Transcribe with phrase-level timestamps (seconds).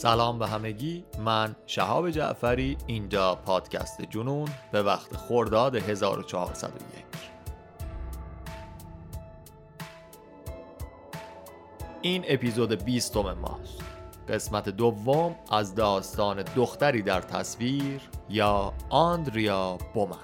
[0.00, 1.04] سلام به همگی.
[1.18, 7.04] من شهاب جعفری اینجا پادکست جنون به وقت خورداد 1401
[12.02, 13.82] این اپیزود 20 ماست.
[14.28, 20.16] قسمت دوم از داستان دختری در تصویر یا آندریا بومن.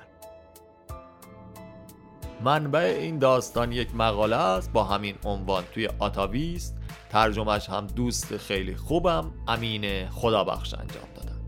[2.45, 6.77] منبع این داستان یک مقاله است با همین عنوان توی آتاویست.
[7.11, 9.33] ترجمهش هم دوست خیلی خوبم.
[9.49, 11.41] امین خدابخش انجام دادن.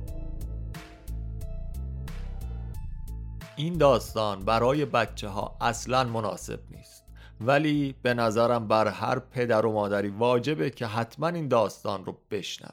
[3.57, 7.05] این داستان برای بچه ها اصلا مناسب نیست.
[7.41, 12.73] ولی به نظرم بر هر پدر و مادری واجبه که حتما این داستان رو بشنوه.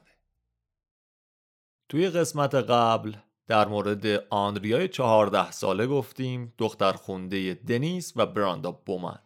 [1.89, 3.15] توی قسمت قبل
[3.47, 9.19] در مورد آندریای چهارده ساله گفتیم دختر خونده دنیس و براندا بومن.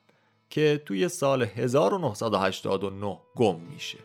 [0.50, 3.98] که توی سال 1989 گم میشه.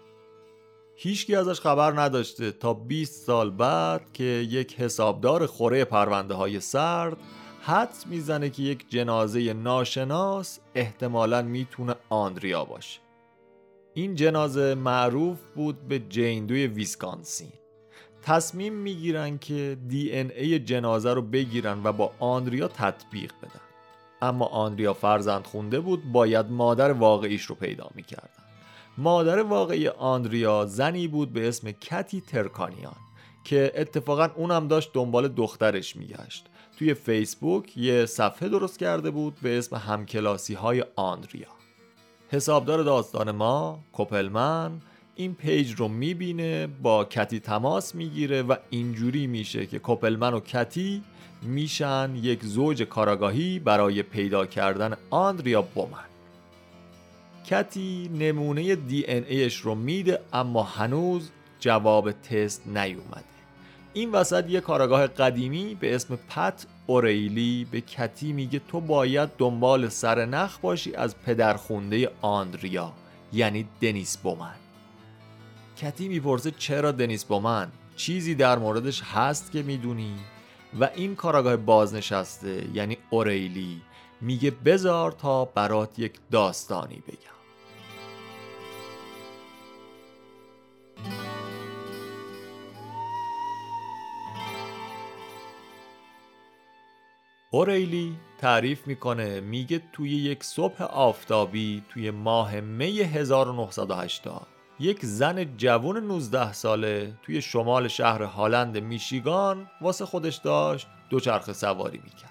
[0.96, 7.16] هیچکی ازش خبر نداشته تا 20 سال بعد که یک حسابدار خوره پرونده های سرد
[7.62, 13.00] حدس می‌زنه که یک جنازه ناشناس احتمالا می‌تونه آندریا باشه.
[13.94, 17.52] این جنازه معروف بود به جیندوی ویسکانسین.
[18.22, 23.73] تصمیم می‌گیرن که دی ان ای جنازه رو بگیرن و با آندریا تطبیق بدن.
[24.28, 28.28] اما آندریا فرزند خونده بود باید مادر واقعیش رو پیدا می‌کردن.
[28.98, 32.96] مادر واقعی آندریا زنی بود به اسم کتی ترکانیان
[33.44, 36.46] که اتفاقا اونم داشت دنبال دخترش میگشت.
[36.78, 41.48] توی فیسبوک یه صفحه درست کرده بود به اسم همکلاسی های آندریا.
[42.30, 44.80] حسابدار داستان ما کوپلمن
[45.16, 51.02] این پیج رو می‌بینه با کتی تماس می‌گیره و اینجوری میشه که کوپلمن و کتی
[51.44, 56.04] میشن یک زوج کاراگاهی برای پیدا کردن آندریا بومن.
[57.46, 63.24] کتی نمونه دی ان ایش رو میده اما هنوز جواب تست نیومده.
[63.92, 69.88] این وسط یه کاراگاه قدیمی به اسم پت اوریلی به کتی میگه تو باید دنبال
[69.88, 72.92] سر نخ باشی از پدرخونده آندریا
[73.32, 74.54] یعنی دنیس بومن.
[75.76, 80.14] کتی می‌پرسه چرا دنیس بومن؟ چیزی در موردش هست که می‌دونی؟
[80.80, 83.82] و این کاراگاه بازنشسته یعنی اوریلی
[84.20, 87.34] میگه بزار تا برات یک داستانی بگم.
[97.50, 105.96] اوریلی تعریف می‌کنه میگه توی یک صبح آفتابی توی ماه می 1980 یک زن جوون
[105.96, 112.30] 19 ساله توی شمال شهر هالند میشیگان واسه خودش داشت دوچرخه سواری می‌کرد.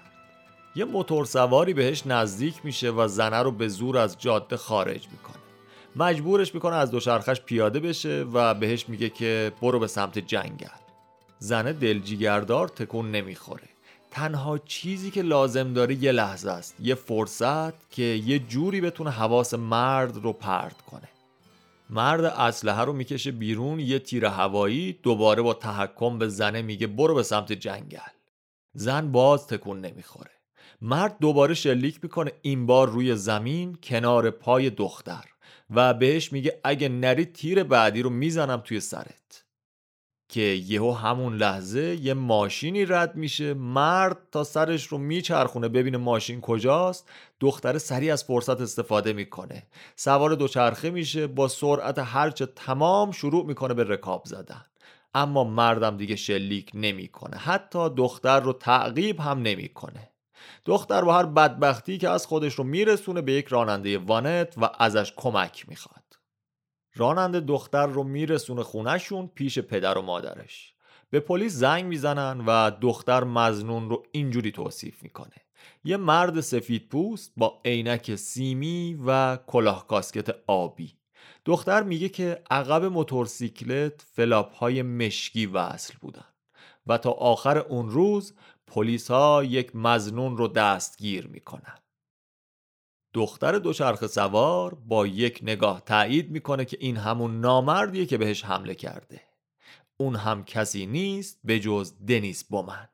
[0.74, 5.42] یه موتور سواری بهش نزدیک میشه و زنه رو به زور از جاده خارج می‌کنه.
[5.96, 10.66] مجبورش می‌کنه از دوچرخش پیاده بشه و بهش میگه که برو به سمت جنگل.
[11.38, 13.68] زنه دلجیگردار تکون نمی‌خوره.
[14.10, 19.54] تنها چیزی که لازم داره یه لحظه است یه فرصت که یه جوری بتونه حواس
[19.54, 21.08] مرد رو پرد کنه.
[21.94, 27.14] مرد اسلحه رو می‌کشه بیرون یه تیر هوایی دوباره با تحکم به زنه میگه برو
[27.14, 27.98] به سمت جنگل.
[28.72, 30.30] زن باز تکون نمی‌خوره.
[30.80, 35.24] مرد دوباره شلیک می‌کنه این بار روی زمین کنار پای دختر
[35.70, 39.23] و بهش میگه اگه نری تیر بعدی رو می‌زنم توی سرت.
[40.34, 46.40] که یهو همون لحظه یه ماشینی رد میشه مرد تا سرش رو میچرخونه ببینه ماشین
[46.40, 47.08] کجاست.
[47.40, 49.66] دختره سریع از فرصت استفاده می‌کنه.
[49.96, 54.64] سوار دوچرخه میشه با سرعت هرچه تمام شروع می‌کنه به رکاب زدن.
[55.14, 57.36] اما مردم دیگه شلیک نمی‌کنه.
[57.36, 60.10] حتی دختر رو تعقیب هم نمی‌کنه.
[60.64, 65.12] دختر با هر بدبختی که از خودش رو میرسونه به یک راننده وانت و ازش
[65.16, 66.13] کمک می‌خواد.
[66.96, 70.74] راننده دختر رو میرسونه خونهشون پیش پدر و مادرش.
[71.10, 75.34] به پلیس زنگ می‌زنن و دختر مزنون رو اینجوری توصیف می‌کنه.
[75.84, 80.94] یه مرد سفید پوست با عینک سیمی و کلاه کاسکت آبی.
[81.44, 86.26] دختر میگه که عقب موتورسیکلت flap های مشکی وصل بودن
[86.86, 88.34] و تا آخر اون روز
[88.66, 91.78] پلیس ها یک مظنون رو دستگیر می‌کنن.
[93.14, 98.74] دختر دوچرخه سوار با یک نگاه تایید می‌کنه که این همون نامردیه که بهش حمله
[98.74, 99.20] کرده.
[99.96, 102.88] اون هم کسی نیست به جز دنیس بومن.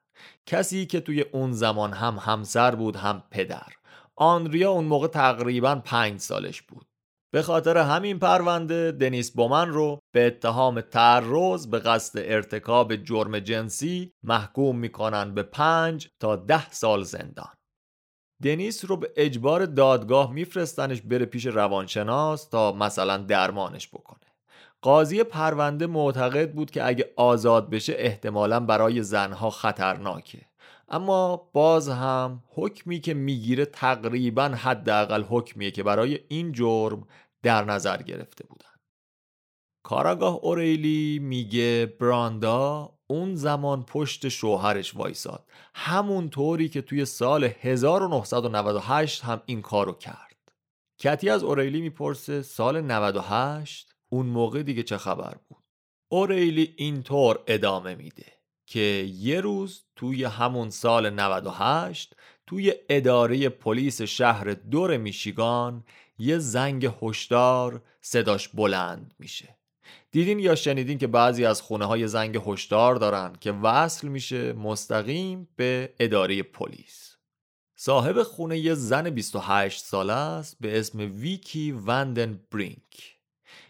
[0.46, 3.72] کسی که توی اون زمان هم همسر بود هم پدر.
[4.16, 6.86] آنریا اون موقع تقریبا پنج سالش بود.
[7.32, 14.12] به خاطر همین پرونده دنیس بومن رو به اتهام تعرض به قصد ارتکاب جرم جنسی
[14.22, 17.54] محکوم می‌کنن به پنج تا ده سال زندان.
[18.42, 24.20] دنیس رو به اجبار دادگاه میفرستنش بره پیش روانشناس تا مثلا درمانش بکنه.
[24.82, 30.40] قاضی پرونده معتقد بود که اگه آزاد بشه احتمالا برای زنها خطرناکه.
[30.88, 37.06] اما باز هم حکمی که می‌گیره تقریبا حداقل حکمیه که برای این جرم
[37.42, 38.70] در نظر گرفته بودن.
[39.82, 45.44] کاراگاه اوریلی میگه براندا اون زمان پشت شوهرش وایساد.
[45.74, 50.36] همون طوری که توی سال 1998 هم این کارو کرد.
[50.98, 55.64] کتی از اوریلی می‌پرسه سال 98 اون موقع دیگه چه خبر بود؟
[56.08, 58.26] اوریلی اینطور ادامه میده
[58.66, 62.16] که یه روز توی همون سال 98
[62.46, 65.84] توی اداره پلیس شهر دور میشیگان
[66.18, 69.59] یه زنگ هشدار صداش بلند میشه.
[70.12, 75.48] دیدین یا شنیدین که بعضی از خونه های زنگ هشدار دارن که وصل میشه مستقیم
[75.56, 77.16] به اداره پلیس.
[77.76, 83.16] صاحب خونه یه زن 28 ساله است به اسم ویکی وندن برینک.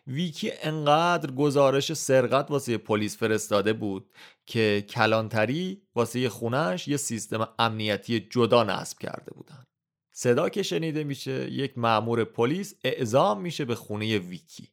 [0.06, 4.10] ویکی انقدر گزارش سرقت واسه پلیس فرستاده بود
[4.46, 9.64] که کلانتری واسه خونش یه سیستم امنیتی جدا نصب کرده بودن.
[10.12, 14.68] صدا که شنیده میشه یک مأمور پلیس اعزام میشه به خونه ویکی.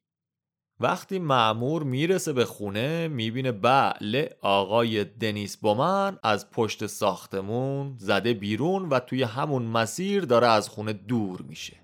[0.79, 8.89] وقتی معمور می‌رسه به خونه می‌بینه بله آقای دنیس بومن از پشت ساختمون زده بیرون
[8.89, 11.77] و توی همون مسیر داره از خونه دور میشه.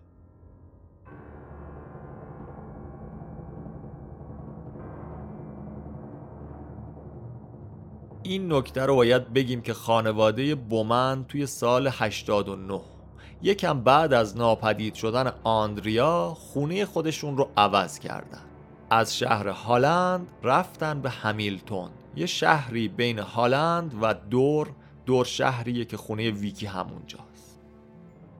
[8.24, 12.82] این نکته رو باید بگیم که خانواده بومن توی سال 89
[13.42, 18.53] یکم بعد از ناپدید شدن آندریا خونه خودشون رو عوض کردن.
[18.94, 21.90] از شهر هالند رفتن به همیلتون.
[22.16, 24.70] یه شهری بین هالند و دور
[25.06, 27.60] دور شهریه که خونه ویکی همونجاست.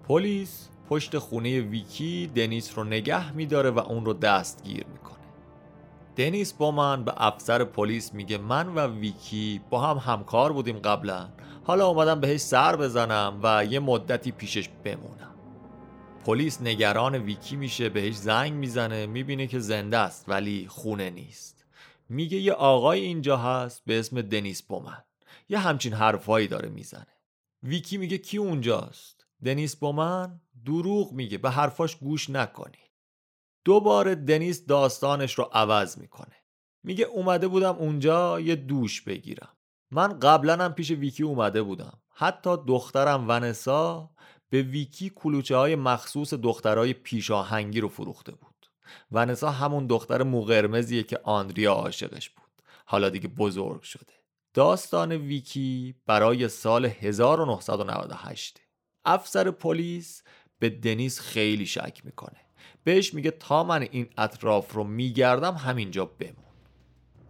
[0.08, 5.14] پلیس پشت خونه ویکی دنیس رو نگه میداره و اون رو دستگیر می‌کنه.
[6.16, 11.30] دنیس با من به افسر پلیس میگه من و ویکی با هم همکار بودیم قبلا.
[11.64, 15.33] حالا اومدم بهش سر بزنم و یه مدتی پیشش بمونم.
[16.26, 21.66] پلیس نگران ویکی میشه بهش زنگ می‌زنه می‌بینه که زنده است ولی خونه نیست.
[22.10, 25.04] میگه یه آقای اینجا هست به اسم دنیس بومن.
[25.50, 27.08] یه همچین حرفایی داره می‌زنه.
[27.64, 32.92] ویکی میگه کی اونجاست؟ دنیس بومن دروغ میگه به حرفاش گوش نکنی.
[33.66, 36.36] دوباره دنیس داستانش رو عوض می‌کنه.
[36.84, 39.58] میگه اومده بودم اونجا یه دوش بگیرم.
[39.92, 42.02] من قبلا هم پیش ویکی اومده بودم.
[42.16, 44.10] حتی دخترم ونسا
[44.54, 48.70] به ویکی کلوچه های مخصوص دخترای پیشاهنگی رو فروخته بود.
[49.12, 52.50] ونسا همون دختر موقرمزیه که آندریا عاشقش بود.
[52.86, 54.14] حالا دیگه بزرگ شده.
[54.54, 58.62] داستان ویکی برای سال 1998
[59.06, 60.24] افسر پلیس
[60.60, 62.40] به دنیس خیلی شک می‌کنه.
[62.84, 66.54] بهش میگه تا من این اطراف رو میگردم همینجا بمون.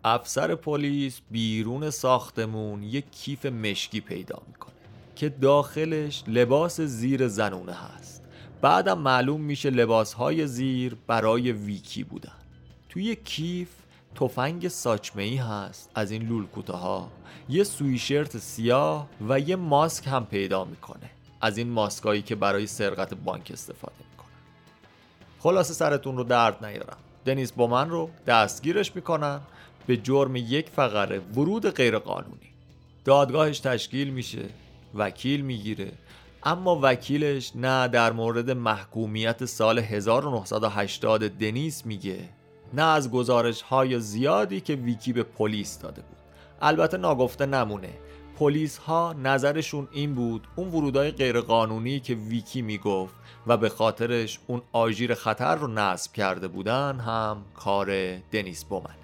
[0.04, 4.73] افسر پلیس بیرون ساختمون یک کیف مشکی پیدا می‌کنه.
[5.15, 8.24] که داخلش لباس زیر زنونه هست.
[8.62, 12.36] بعدم معلوم میشه لباسهای زیر برای ویکی بودن.
[12.89, 13.69] توی کیف
[14.15, 17.12] تفنگ ساچمه ای هست از این لولکوته ها
[17.50, 21.10] یه سویشرت سیاه و یه ماسک هم پیدا می‌کنه.
[21.42, 24.31] از این ماسکایی که برای سرقت بانک استفاده می‌کنه
[25.39, 26.98] خلاصه سرتون رو درد نیارم.
[27.25, 29.39] دنیس بومن رو دستگیرش می‌کنن
[29.88, 32.50] به جرم یک فقره ورود غیرقانونی.
[33.05, 34.46] دادگاهش تشکیل میشه
[34.96, 35.92] وکیل می‌گیره.
[36.44, 42.30] اما وکیلش نه در مورد محکومیت سال 1980 دنیس میگه
[42.74, 46.18] نه از گزارش های زیادی که ویکی به پلیس داده بود.
[46.62, 47.94] البته ناگفته نمونه.
[48.40, 53.16] پلیس ها نظرشون این بود اون ورودای غیرقانونی که ویکی می‌گفت
[53.48, 59.02] و به خاطرش اون آژیر خطر رو نصب کرده بودن هم کار دنیس بومن.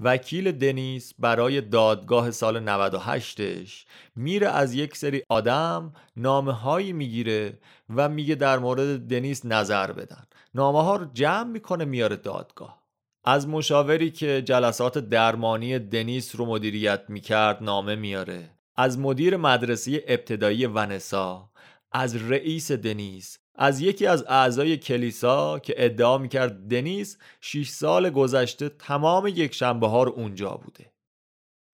[0.00, 3.86] وکیل دنیس برای دادگاه سال 98ش
[4.16, 7.58] میره از یک سری آدم نامه هایی می‌گیره
[7.96, 10.24] و میگه در مورد دنیس نظر بدن.
[10.54, 12.84] نامه ها رو جمع می‌کنه میاره دادگاه.
[13.24, 18.50] از مشاوری که جلسات درمانی دنیس رو مدیریت می‌کرد نامه میاره.
[18.76, 21.50] از مدیر مدرسه ابتدایی ونسا.
[21.92, 23.38] از رئیس دنیس.
[23.54, 29.88] از یکی از اعضای کلیسا که ادعا می‌کرد دنیس 6 سال گذشته تمام یک شنبه
[29.88, 30.92] ها رو اونجا بوده.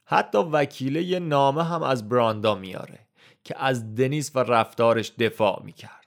[0.05, 2.99] حتی وکیله یه نامه هم از براندا میاره
[3.45, 6.01] که از دنیس و رفتارش دفاع می‌کرد.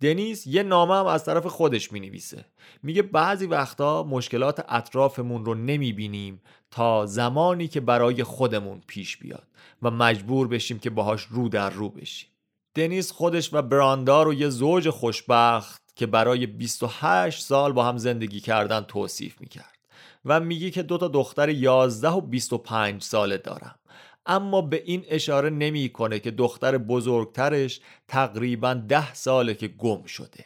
[0.00, 2.44] دنیس یه نامه هم از طرف خودش می نویسه
[2.82, 9.46] میگه بعضی وقتا مشکلات اطرافمون رو نمی بینیم تا زمانی که برای خودمون پیش بیاد
[9.82, 12.31] و مجبور بشیم که باهاش رو در رو بشیم.
[12.74, 18.40] دنیس خودش و براندا رو یه زوج خوشبخت که برای 28 سال با هم زندگی
[18.40, 19.78] کردن توصیف می‌کرد
[20.24, 23.78] و میگه که دو تا دختر 11 و 25 ساله دارم.
[24.26, 30.44] اما به این اشاره نمی‌کنه که دختر بزرگترش تقریبا ده ساله که گم شده.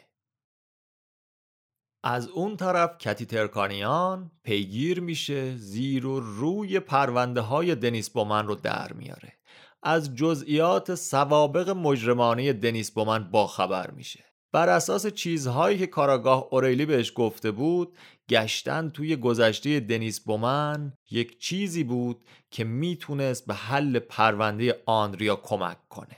[2.03, 8.55] از اون طرف کتی ترکانیان پیگیر میشه زیر و روی پرونده های دنیس بومن رو
[8.55, 9.36] در میاره.
[9.83, 14.23] از جزئیات سوابق مجرمانه دنیس بومن باخبر میشه.
[14.51, 17.97] بر اساس چیزهایی که کاراگاه اوریلی بهش گفته بود
[18.29, 25.87] گشتن توی گذشته دنیس بومن یک چیزی بود که می‌تونست به حل پرونده آندریا کمک
[25.89, 26.17] کنه.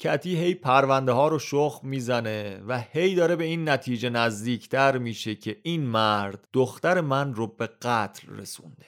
[0.00, 5.34] کتی هی پرونده ها رو شخ می‌زنه و هی داره به این نتیجه نزدیکتر میشه
[5.34, 8.86] که این مرد دختر من رو به قتل رسونده.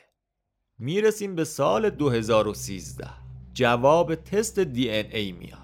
[0.79, 3.30] می‌رسیم به سال 2013
[3.61, 5.59] جواب تست دی این ای میاد.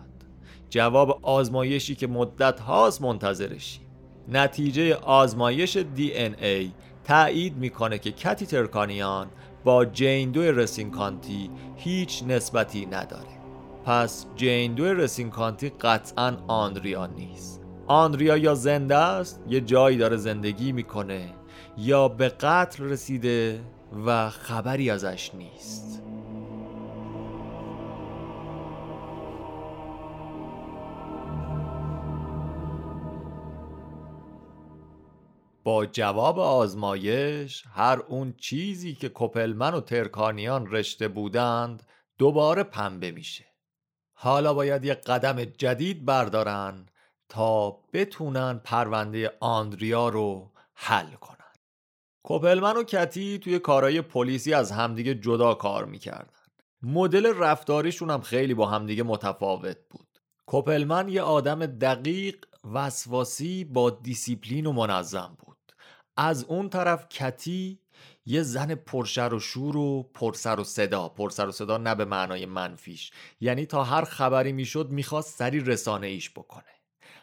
[0.71, 3.81] جواب آزمایشی که مدت هاست منتظرشی
[4.29, 6.73] نتیجه آزمایش دی این ای
[7.05, 9.27] تایید می‌کنه که کتی ترکانیان
[9.65, 13.41] با جین دو رسینکانتی هیچ نسبتی نداره.
[13.85, 17.61] پس جین دو رسینکانتی قطعا آندریا نیست.
[17.87, 21.29] آندریا یا زنده است یه جایی داره زندگی می‌کنه
[21.79, 23.61] یا به قتل رسیده
[24.07, 26.03] و خبری ازش نیست.
[35.67, 41.83] با جواب آزمایش هر اون چیزی که کپلمن و ترکانیان رشته بودند
[42.19, 43.45] دوباره پنبه میشه.
[44.13, 46.87] حالا باید یک قدم جدید بردارن
[47.29, 51.37] تا بتونن پرونده آندریا رو حل کنن.
[52.23, 56.41] کپلمن و کتی توی کارهای پلیسی از همدیگه جدا کار می‌کردن.
[56.83, 60.09] مدل رفتاریشون هم خیلی با همدیگه متفاوت بود.
[60.47, 62.37] کپلمن یه آدم دقیق
[62.75, 65.46] وسواسی با دیسیپلین و منظم بود.
[66.17, 67.81] از اون طرف کتی
[68.27, 71.09] یه زن پرشر و شور و پرسر و صدا.
[71.09, 73.11] پرسر و صدا نه به معنای منفیش.
[73.41, 76.65] یعنی تا هر خبری می‌شد می‌خواست سریع رسانه ایش بکنه.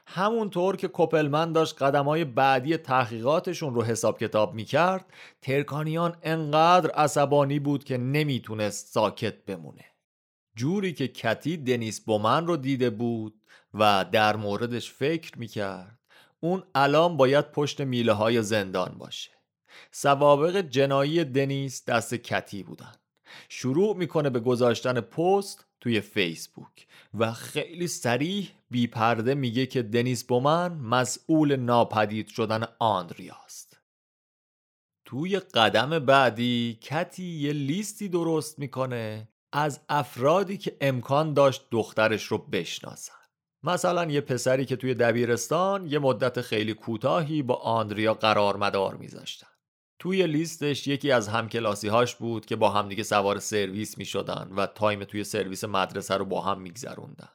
[0.08, 5.06] همونطور که کپلمن داشت قدمای بعدی تحقیقاتشون رو حساب کتاب می‌کرد
[5.42, 9.86] ترکانیان انقدر عصبانی بود که نمی‌تونست ساکت بمونه.
[10.56, 13.42] جوری که کتی دنیس بومن رو دیده بود
[13.74, 16.00] و در موردش فکر می‌کرد.
[16.44, 19.32] اون الان باید پشت میله های زندان باشه.
[19.92, 22.96] سوابق جنایی دنیس دست کتی بودن.
[23.50, 30.74] شروع می‌کنه به گذاشتن پست توی فیسبوک و خیلی سریح بیپرده میگه که دنیس بومن
[30.74, 33.80] مسئول ناپدید شدن آندریاست.
[35.06, 42.38] توی قدم بعدی کتی یه لیستی درست می‌کنه از افرادی که امکان داشت دخترش رو
[42.38, 43.23] بشناسن.
[43.64, 49.48] مثلا یه پسری که توی دبیرستان یه مدت خیلی کوتاهی با آندریا قرار مدار میذاشتن.
[50.00, 54.66] توی لیستش یکی از همکلاسی هاش بود که با همدیگه سوار سرویس می شدن و
[54.66, 57.30] time توی سرویس مدرسه رو با هم میگذروندن.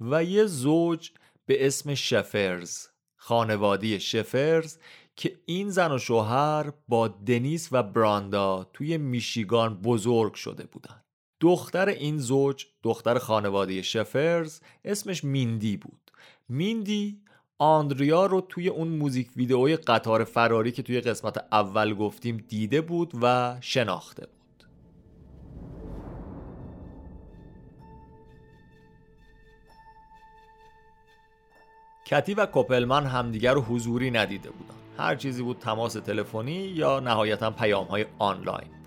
[0.00, 1.10] و یه زوج
[1.46, 2.86] به اسم شفرز
[3.16, 4.78] خانواده‌ی شفرز
[5.16, 11.01] که این زن و شوهر با دنیس و براندا توی میشیگان بزرگ شده بودن.
[11.42, 16.10] دختر این زوج دختر خانواده شفرز اسمش میندی بود.
[16.48, 17.20] میندی
[17.58, 23.12] آندریا رو توی اون موزیک ویدئوی قطار فراری که توی قسمت اول گفتیم دیده بود
[23.22, 24.66] و شناخته بود.
[32.06, 34.74] کتی و کوپلمن همدیگر رو حضوری ندیده بودن.
[34.98, 38.81] هر چیزی بود تماس تلفنی یا نهایتا پیام های آنلاین.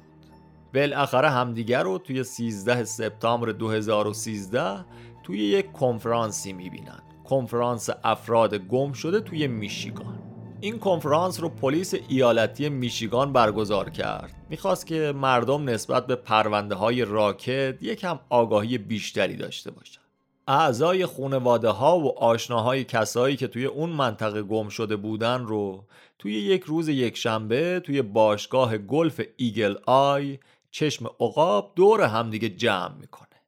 [0.75, 4.85] بالاخره همدیگر رو توی 13 سپتامبر 2013
[5.23, 7.01] توی یک کنفرانسی می‌بینن.
[7.23, 10.19] کنفرانس افراد گم شده توی میشیگان.
[10.61, 14.33] این کنفرانس رو پلیس ایالتی میشیگان برگزار کرد.
[14.49, 20.01] می‌خواست که مردم نسبت به پرونده های راکت یکم آگاهی بیشتری داشته باشن.
[20.47, 25.83] اعضای خونواده ها و آشناهای کسایی که توی اون منطقه گم شده بودن رو
[26.19, 30.39] توی یک روز یک شنبه توی باشگاه گلف Eagle Eye
[30.75, 33.41] چشم عقاب دور همدیگه جمع می‌کنه.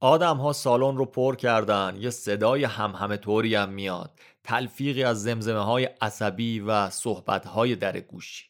[0.00, 4.10] آدم ها سالن رو پر کردن یه صدای همهمه طوری هم میاد
[4.44, 8.44] تلفیقی از زمزمه های عصبی و صحبت های در گوشی.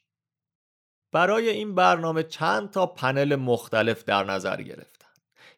[1.12, 5.08] برای این برنامه چند تا پنل مختلف در نظر گرفتن.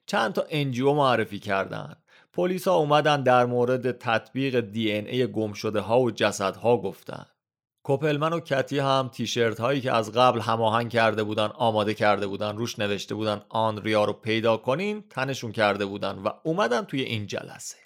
[0.06, 1.96] چند تا NGO معرفی کردن.
[2.32, 7.26] پلیس ها اومدن در مورد تطبیق DNA گم شده ها و جسد ها گفتن.
[7.84, 12.56] کوپلمن و کتی هم تیشرت هایی که از قبل هماهنگ کرده بودن آماده کرده بودن
[12.56, 17.76] روش نوشته بودن آنریا رو پیدا کنین تنشون کرده بودن و اومدن توی این جلسه.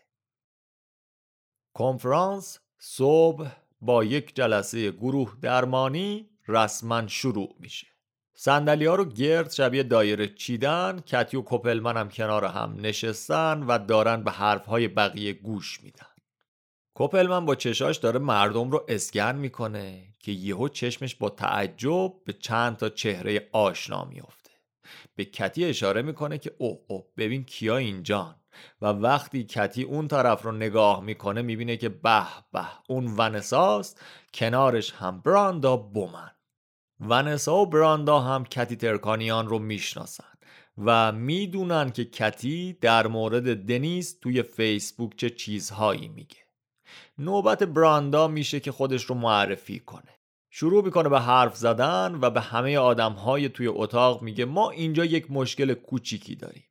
[1.75, 3.49] کنفرانس صبح
[3.81, 7.87] با یک جلسه گروه درمانی رسما شروع میشه.
[8.35, 13.79] سندلی ها رو گرد شبیه دایره چیدن کتی و کوپلمن هم کنار هم نشستن و
[13.79, 16.18] دارن به حرف های بقیه گوش میدن.
[16.99, 22.77] کوپلمن با چشاش داره مردم رو اسکن می‌کنه که یهو چشمش با تعجب به چند
[22.77, 24.51] تا چهره آشنا میافته.
[25.17, 28.35] به کتی اشاره می‌کنه که اوه اوه ببین کیا اینجان.
[28.83, 34.03] و وقتی کتی اون طرف رو نگاه می‌کنه می‌بینه که به به اون ونساست
[34.35, 36.31] کنارش هم براندا بومن.
[37.01, 40.33] ونسا و براندا هم کتی ترکانیان رو می‌شناسن
[40.79, 46.48] و می‌دونن که کتی در مورد دنیس توی فیسبوک چه چیزهایی میگه.
[47.19, 50.19] نوبت براندا میشه که خودش رو معرفی کنه.
[50.51, 55.05] شروع می‌کنه به حرف زدن و به همه آدم های توی اتاق میگه ما اینجا
[55.05, 56.65] یک مشکل کوچیکی داریم.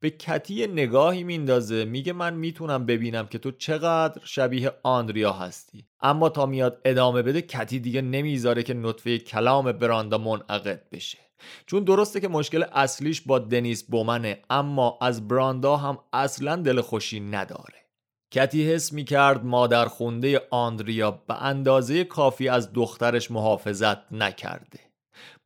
[0.00, 5.86] به کتی نگاهی میندازه میگه من می‌تونم ببینم که تو چقدر شبیه آندریا هستی.
[6.00, 11.18] اما تا میاد ادامه بده کتی دیگه نمی‌ذاره که نطفه کلام براندا منعقد بشه.
[11.66, 17.20] چون درسته که مشکل اصلیش با دنیس بومنه اما از براندا هم اصلا دل خوشی
[17.20, 17.83] نداره.
[18.34, 24.80] کتی حس می کرد مادر خونده آندریا به اندازه کافی از دخترش محافظت نکرده.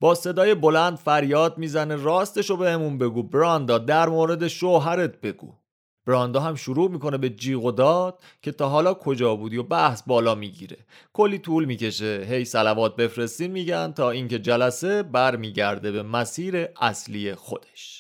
[0.00, 5.54] با صدای بلند فریاد می‌زنه راستشو بهمون بگو براندا در مورد شوهرت بگو.
[6.06, 10.02] براندا هم شروع می‌کنه به جیغ و داد که تا حالا کجا بودی و بحث
[10.06, 10.76] بالا می‌گیره.
[11.12, 12.26] کلی طول می‌کشه.
[12.28, 17.97] هی سلوات بفرستین میگن تا اینکه جلسه برمیگرده به مسیر اصلی خودش.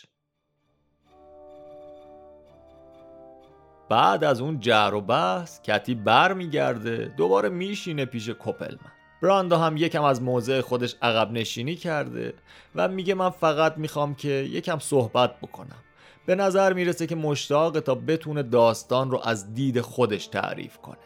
[3.88, 8.92] بعد از اون جر و بحث کتی برمیگرده دوباره میشینه پیش کپلمن
[9.22, 12.34] براندا هم یکم از موضع خودش عقب نشینی کرده
[12.74, 15.84] و میگه من فقط می‌خوام که یکم صحبت بکنم.
[16.26, 20.96] به نظر می‌رسه که مشتاق تا بتونه داستان رو از دید خودش تعریف کنه.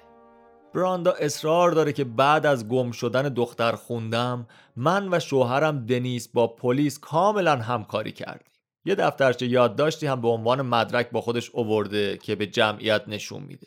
[0.75, 6.47] براندا اصرار داره که بعد از گم شدن دختر خوندم من و شوهرم دنیس با
[6.47, 8.52] پلیس کاملا همکاری کردیم.
[8.85, 13.67] یه دفترچه یادداشتی هم به عنوان مدرک با خودش اوورده که به جمعیت نشون میده.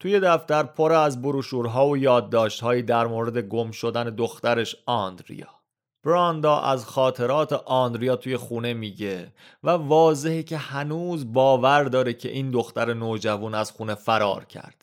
[0.00, 5.48] توی دفتر پر از بروشورها و یادداشتهایی در مورد گم شدن دخترش آندریا.
[6.04, 12.50] براندا از خاطرات آندریا توی خونه میگه و واضحه که هنوز باور داره که این
[12.50, 14.81] دختر نوجوان از خونه فرار کرده.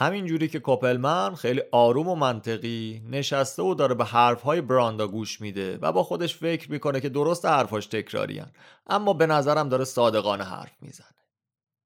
[0.00, 5.40] همین جوری که کوپلمن خیلی آروم و منطقی نشسته و داره به حرفهای براندا گوش
[5.40, 8.52] میده و با خودش فکر می‌کنه که درست حرفاش تکراریان
[8.86, 11.06] اما به نظرم داره صادقانه حرف می‌زنه.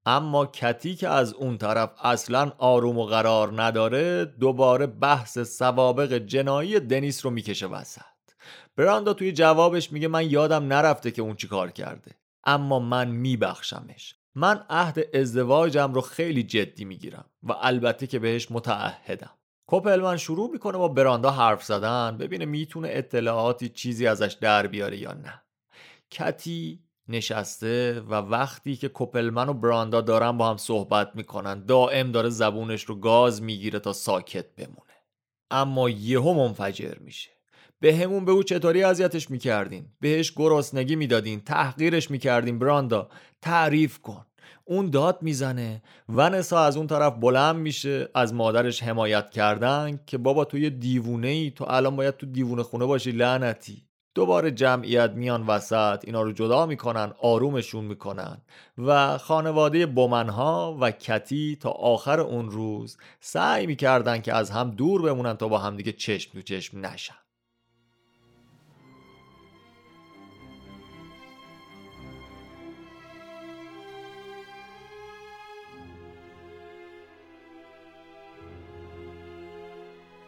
[0.05, 6.79] اما کتی که از اون طرف اصلا آروم و قرار نداره دوباره بحث سوابق جنایی
[6.79, 8.01] دنیس رو می‌کشه وسط.
[8.75, 12.11] براندا توی جوابش میگه من یادم نرفته که اون چی کار کرده
[12.43, 14.15] اما من میبخشمش.
[14.35, 19.31] من عهد ازدواجم رو خیلی جدی می‌گیرم و البته که بهش متعهدم.
[19.67, 25.13] کوپلمن شروع می‌کنه با براندا حرف زدن ببینه می‌تونه اطلاعاتی چیزی ازش در بیاره یا
[25.13, 25.41] نه.
[26.11, 32.29] کتی نشسته و وقتی که کوپلمن و براندا دارن با هم صحبت می‌کنن دائم داره
[32.29, 34.93] زبونش رو گاز می‌گیره تا ساکت بمونه.
[35.51, 37.34] اما یهو منفجر میشه.
[37.79, 43.09] به همون به او چطوری اذیتش می‌کردین؟ بهش گرسنگی می‌دادین تحقیرش می‌کردین براندا
[43.41, 44.25] تعریف کن.
[44.65, 50.45] اون داد می‌زنه ونسا از اون طرف بلند میشه از مادرش حمایت کردن که بابا
[50.45, 53.85] تو یه دیوونه ای تو الان باید تو دیوونه خونه باشی لعنتی.
[54.15, 58.41] دوباره جمعیت میان وسط اینا رو جدا می‌کنن آرومشون می‌کنن
[58.77, 65.01] و خانواده بومنها و کتی تا آخر اون روز سعی می‌کردن که از هم دور
[65.01, 67.24] بمونن تا با همدیگه چشم تو چشم نشن.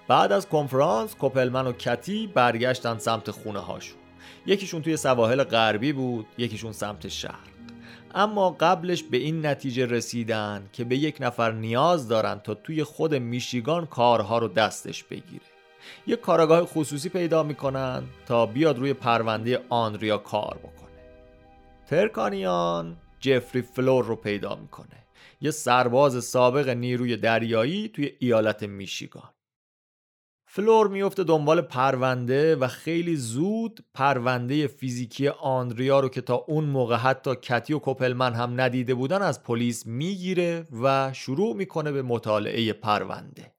[0.08, 3.98] بعد از کنفرانس کوپلمن و کتی برگشتن سمت خونه هاشون.
[4.46, 7.48] یکیشون توی سواحل غربی بود یکیشون سمت شهر
[8.16, 13.16] اما قبلش به این نتیجه رسیدن که به یک نفر نیاز دارن تا توی خود
[13.16, 15.46] میشیگان کارها رو دستش بگیره.
[16.08, 20.88] یک کاراگاه خصوصی پیدا می‌کنن تا بیاد روی پرونده آنریا کار بکنه.
[21.88, 25.06] ترکانیان جفری فلور رو پیدا می‌کنه.
[25.42, 29.30] یه سرباز سابق نیروی دریایی توی ایالت میشیگان.
[30.58, 36.96] فلور میفته دنبال پرونده و خیلی زود پرونده فیزیکی آندریا رو که تا اون موقع
[36.96, 42.74] حتی کتی و کوپلمن هم ندیده بودن از پلیس می‌گیره و شروع می‌کنه به مطالعه
[42.74, 43.56] پرونده.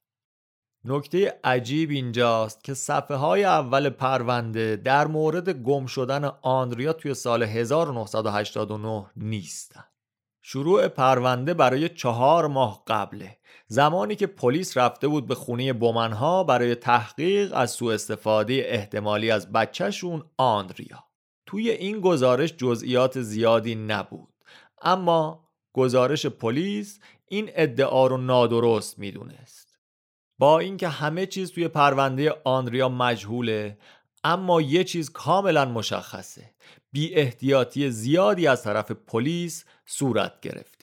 [0.84, 7.42] نکته عجیب اینجاست که صفحه های اول پرونده در مورد گم شدن آندریا توی سال
[7.42, 9.84] 1989 نیستن.
[10.42, 13.37] شروع پرونده برای چهار ماه قبله.
[13.70, 19.52] زمانی که پلیس رفته بود به خونه بومنها برای تحقیق از سوء استفاده احتمالی از
[19.52, 21.04] بچهشون آندریا.
[21.46, 24.34] توی این گزارش جزئیات زیادی نبود.
[24.82, 29.78] اما گزارش پلیس این ادعا رو نادرست می‌دونست.
[30.38, 33.78] با اینکه همه چیز توی پرونده آندریا مجهوله
[34.24, 36.50] اما یه چیز کاملا مشخصه.
[36.92, 40.77] بی احتیاطی زیادی از طرف پلیس صورت گرفته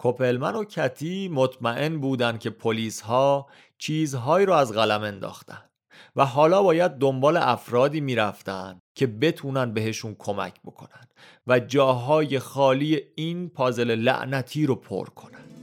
[0.00, 3.46] کوپلمن و کتی مطمئن بودند که پلیس ها
[3.78, 5.62] چیزهایی را از قلم انداختن
[6.16, 11.06] و حالا باید دنبال افرادی می‌رفتن که بتونن بهشون کمک بکنن
[11.46, 15.59] و جاهای خالی این پازل لعنتی رو پر کنن.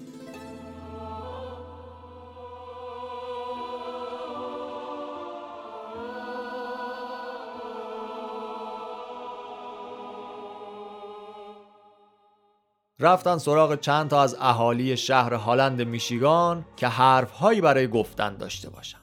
[12.99, 18.97] رفتن سراغ چند تا از اهالی شهر هالند میشیگان که حرفهایی برای گفتن داشته باشن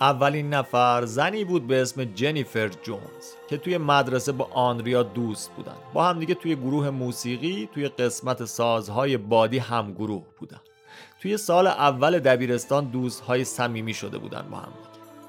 [0.00, 5.76] اولین نفر زنی بود به اسم جنیفر جونز که توی مدرسه با آنریا دوست بودن.
[5.92, 10.60] با همدیگه توی گروه موسیقی توی قسمت سازهای بادی هم گروه بودن.
[11.20, 14.72] توی سال اول دبیرستان دوستهای صمیمی شده بودن با هم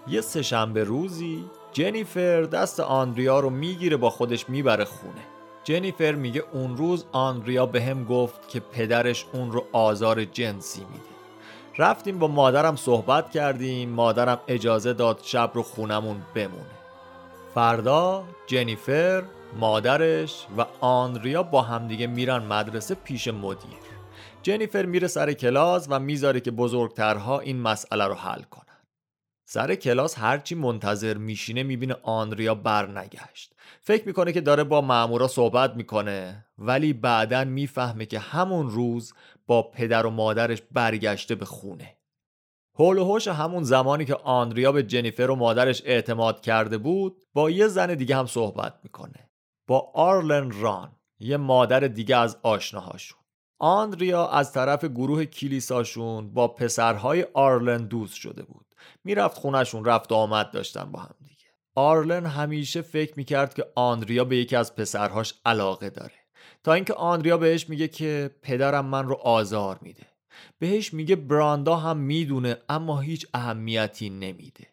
[0.08, 5.37] یه سهشنبه روزی جنیفر دست آندریا رو می‌گیره با خودش می‌بره خونه.
[5.68, 11.04] جنیفر میگه اون روز آنریا به هم گفت که پدرش اون رو آزار جنسی میده.
[11.78, 16.78] رفتیم با مادرم صحبت کردیم مادرم اجازه داد شب رو خونمون بمونه.
[17.54, 19.24] فردا جنیفر
[19.60, 23.88] مادرش و آنریا با همدیگه میرن مدرسه پیش مدیر.
[24.44, 28.64] جنیفر میره سر کلاس و می‌ذاره که بزرگترها این مسئله رو حل کنن.
[29.46, 33.57] سر کلاس هرچی منتظر میشینه می‌بینه آنریا برنگشت.
[33.88, 39.14] فکر می‌کنه که داره با مامورا صحبت می‌کنه ولی بعدا می‌فهمه که همون روز
[39.48, 41.98] با پدر و مادرش برگشته به خونه.
[42.80, 47.50] هول و هوش همون زمانی که آندریا به جنیفر و مادرش اعتماد کرده بود با
[47.50, 49.30] یه زن دیگه هم صحبت می‌کنه
[49.68, 53.20] با آرلن ران یه مادر دیگه از آشناهاشون.
[53.60, 58.66] آندریا از طرف گروه کلیساشون با پسرهای آرلن دوست شده بود.
[59.04, 61.37] می‌رفت خونشون رفت و آمد داشتن با هم دیگه.
[61.78, 66.14] آرلن همیشه فکر می‌کرد که آندریا به یکی از پسرهاش علاقه داره.
[66.64, 70.04] تا اینکه آندریا بهش میگه که پدرم من رو آزار میده.
[70.60, 74.68] بهش میگه براندا هم می‌دونه اما هیچ اهمیتی نمیده.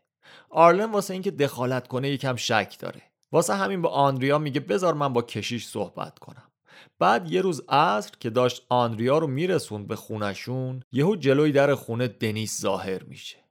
[0.51, 3.03] آرلن واسه اینکه دخالت کنه یکم شک داره.
[3.33, 6.51] واسه همین با آندریا میگه بذار من با کشیش صحبت کنم.
[6.99, 12.09] بعد یه روز عصر که داشت آندریا رو میرسوند به خونشون یهو جلوی در خونه
[12.09, 13.44] دنیس ظاهر میشه.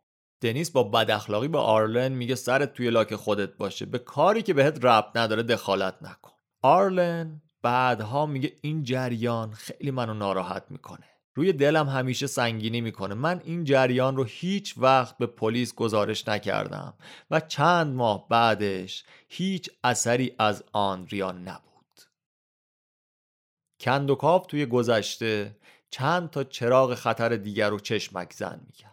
[0.44, 3.86] دنیس با بد اخلاقی به آرلن میگه سرت توی لاک خودت باشه.
[3.86, 6.32] به کاری که بهت ربط نداره دخالت نکن.
[6.62, 11.06] آرلن بعدها میگه این جریان خیلی منو ناراحت می‌کنه.
[11.36, 13.16] روی دلم همیشه سنگینی می‌کنه.
[13.16, 16.94] من این جریان رو هیچ وقت به پلیس گزارش نکردم
[17.32, 22.02] و چند ماه بعدش هیچ اثری از آن ریان نبود.
[23.80, 25.58] کندوکاف توی گذشته
[25.90, 28.93] چند تا چراغ خطر دیگر رو چشمک زن می‌کرد.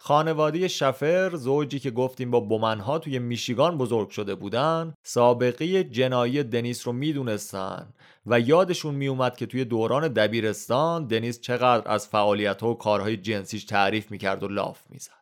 [0.00, 6.86] خانواده شفر زوجی که گفتیم با بومنها توی میشیگان بزرگ شده بودن سابقه جنایی دنیس
[6.86, 7.88] رو می‌دونستن
[8.26, 14.10] و یادشون میومد که توی دوران دبیرستان دنیس چقدر از فعالیت و کارهای جنسیش تعریف
[14.10, 15.12] می‌کرد و لاف می‌زد.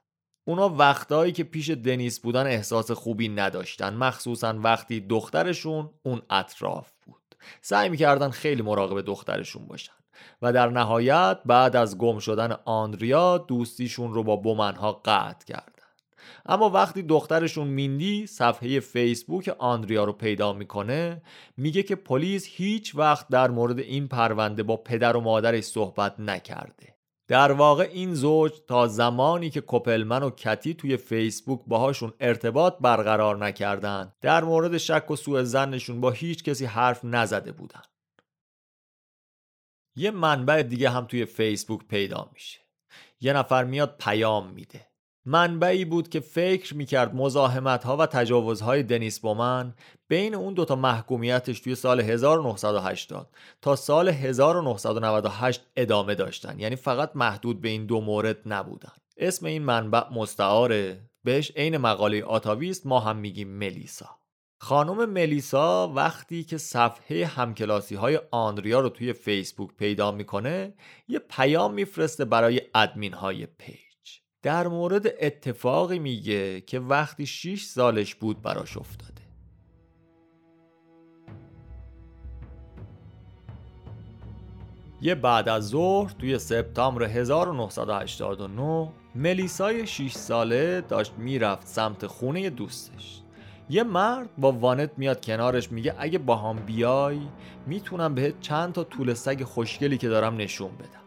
[0.44, 7.22] اونا وقتهایی که پیش دنیس بودن احساس خوبی نداشتن مخصوصا وقتی دخترشون اون اطراف بود.
[7.62, 9.95] سعی می‌کردن خیلی مراقب دخترشون باشن.
[10.42, 15.72] و در نهایت بعد از گم شدن آندریا دوستیشون رو با بومنها قطع کردن.
[16.46, 21.22] اما وقتی دخترشون میندی صفحه فیسبوک آندریا رو پیدا می‌کنه
[21.56, 26.96] میگه که پلیس هیچ وقت در مورد این پرونده با پدر و مادرش صحبت نکرده.
[27.28, 33.36] در واقع این زوج تا زمانی که کوپلمن و کتی توی فیسبوک باهاشون ارتباط برقرار
[33.36, 37.82] نکردن در مورد شک و سوء زنشون با هیچ کسی حرف نزده بودن.
[39.96, 42.60] یه منبع دیگه هم توی فیسبوک پیدا میشه.
[43.20, 44.86] یه نفر میاد پیام میده.
[45.28, 49.74] منبعی بود که فکر می‌کرد مزاحمت ها و تجاوزهای دنیس بومن
[50.08, 53.30] بین اون دوتا محکومیتش توی سال 1980
[53.62, 56.58] تا سال 1998 ادامه داشتن.
[56.60, 58.92] یعنی فقط محدود به این دو مورد نبودن.
[59.16, 61.10] اسم این منبع مستعاره.
[61.24, 64.18] بهش عین مقاله آتاویست ما هم میگیم ملیسا.
[64.58, 70.74] خانم ملیسا وقتی که صفحه همکلاسی های آندریا رو توی فیسبوک پیدا می‌کنه
[71.08, 73.76] یه پیام میفرسته برای ادمین های پیج.
[74.42, 79.22] در مورد اتفاقی میگه که وقتی 6 سالش بود براش افتاده.
[85.00, 93.22] یه بعد از ظهر توی سپتامبر 1989 ملیسای 6 ساله داشت می‌رفت سمت خونه دوستش.
[93.70, 97.20] یه مرد با وانت میاد کنارش میگه اگه با هم بیای
[97.66, 101.00] می‌تونم بهت چند تا طول سگ خوشگلی که دارم نشون بدم.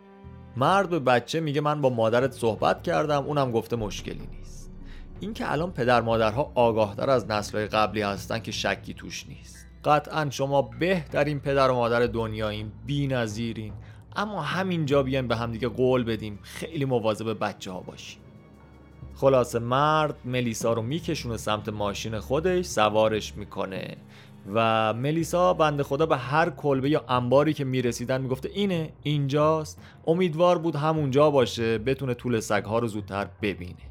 [0.58, 4.72] مرد به بچه میگه من با مادرت صحبت کردم اونم گفته مشکلی نیست.
[5.20, 9.68] این که الان پدر مادرها آگاهتر از نسلهای قبلی هستن که شکی توش نیست.
[9.86, 13.74] قطعا شما بهترین پدر و مادر دنیایین بی نظیرین
[14.16, 18.22] اما همینجا بیایم به همدیگه قول بدیم خیلی مواظب بچه ها باشیم
[19.20, 23.98] خلاصه مرد ملیسا رو میکشونه سمت ماشین خودش سوارش می‌کنه.
[24.54, 29.82] و ملیسا بنده خدا به هر کلبه یا انباری که می‌رسیدن می‌گفته اینه اینجاست.
[30.08, 33.90] امیدوار بود همونجا باشه بتونه طول سگها رو زودتر ببینه.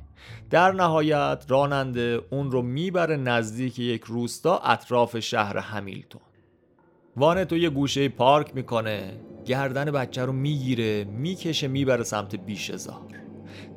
[0.50, 6.20] در نهایت راننده اون رو می‌بره نزدیک یک روستا اطراف شهر همیلتون.
[7.16, 9.20] وانتو یه گوشه پارک می‌کنه.
[9.46, 13.00] گردن بچه رو می‌گیره می‌کشه می‌بره سمت بیشزار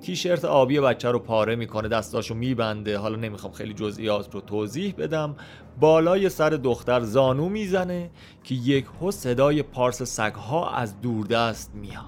[0.01, 2.97] تیشرت آبی بچه رو پاره می‌کنه دستاشو میبنده.
[2.97, 5.35] حالا نمی‌خوام خیلی جزئیات رو توضیح بدم.
[5.79, 8.09] بالای سر دختر زانو می‌زنه
[8.43, 12.03] که یک هو صدای پارس سگها از دوردست میاد.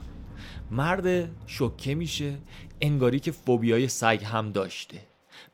[0.72, 2.38] مرد شکه میشه
[2.82, 4.98] انگاری که فوبیای سگ هم داشته.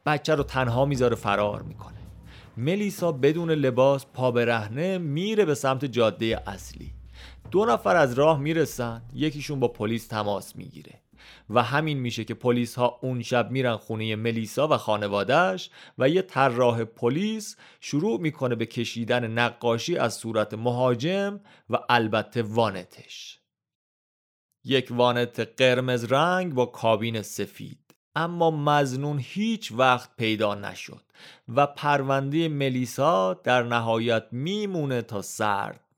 [0.05, 1.99] بچه رو تنها می‌ذاره فرار می‌کنه.
[2.57, 6.91] ملیسا بدون لباس پا برهنه میره به سمت جاده اصلی.
[7.51, 10.93] دو نفر از راه می‌رسن یکیشون با پلیس تماس می‌گیره.
[11.49, 16.21] و همین میشه که پلیس ها اون شب میرن خونه ملیسا و خانوادهش و یه
[16.21, 23.39] طراح پلیس شروع می‌کنه به کشیدن نقاشی از صورت مهاجم و البته وانتش.
[24.63, 27.79] یک وانت قرمز رنگ با کابین سفید.
[28.15, 31.03] اما مزنون هیچ وقت پیدا نشد
[31.47, 35.88] و پرونده ملیسا در نهایت میمونه تا سرد.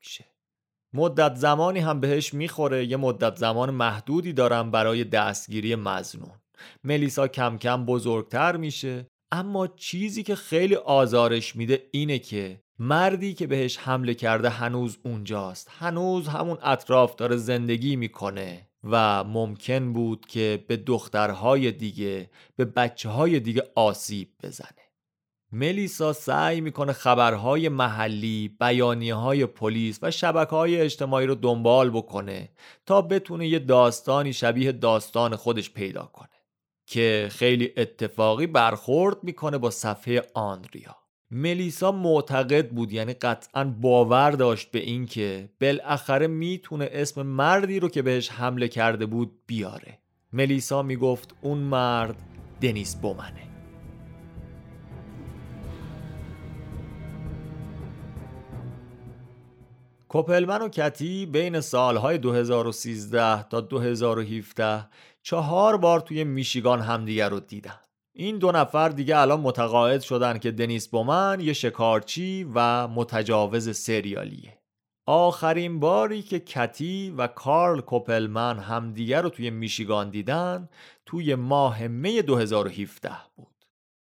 [0.93, 6.31] مدت زمانی هم بهش می‌خوره یه مدت زمان محدودی دارم برای دستگیری مزنون.
[6.83, 13.47] ملیسا کم کم بزرگتر میشه اما چیزی که خیلی آزارش میده اینه که مردی که
[13.47, 15.71] بهش حمله کرده هنوز اونجاست.
[15.79, 23.09] هنوز همون اطراف داره زندگی می‌کنه و ممکن بود که به دخترهای دیگه به بچه
[23.09, 24.80] های دیگه آسیب بزنه.
[25.53, 32.49] ملیسا سعی می‌کنه خبرهای محلی، بیانیه های پلیس و شبکه های اجتماعی رو دنبال بکنه
[32.85, 36.29] تا بتونه یه داستانی شبیه داستان خودش پیدا کنه
[36.87, 40.95] که خیلی اتفاقی برخورد می‌کنه با صفحه آنریا
[41.31, 48.01] ملیسا معتقد بود یعنی قطعا باور داشت به اینکه بالاخره می‌تونه اسم مردی رو که
[48.01, 49.97] بهش حمله کرده بود بیاره.
[50.33, 52.15] ملیسا می‌گفت اون مرد
[52.61, 53.50] دنیس بومنه.
[60.11, 64.87] کوپلمن و کتی بین سالهای 2013 تا 2017
[65.21, 67.79] چهار بار توی میشیگان همدیگر رو دیدن.
[68.13, 74.57] این دو نفر دیگه الان متقاعد شدن که دنیس بومن یه شکارچی و متجاوز سریالیه.
[75.05, 80.69] آخرین باری که کتی و کارل کوپلمن همدیگر رو توی میشیگان دیدن
[81.05, 83.65] توی ماه می 2017 بود.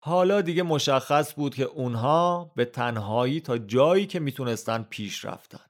[0.05, 5.61] حالا دیگه مشخص بود که اونها به تنهایی تا جایی که می‌تونستن پیش رفتن.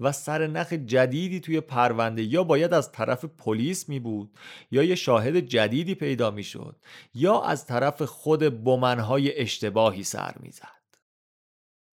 [0.00, 4.30] و سرنخ جدیدی توی پرونده یا باید از طرف پلیس می بود
[4.70, 6.76] یا یه شاهد جدیدی پیدا می شد
[7.14, 10.80] یا از طرف خود بومنهای اشتباهی سر می زد.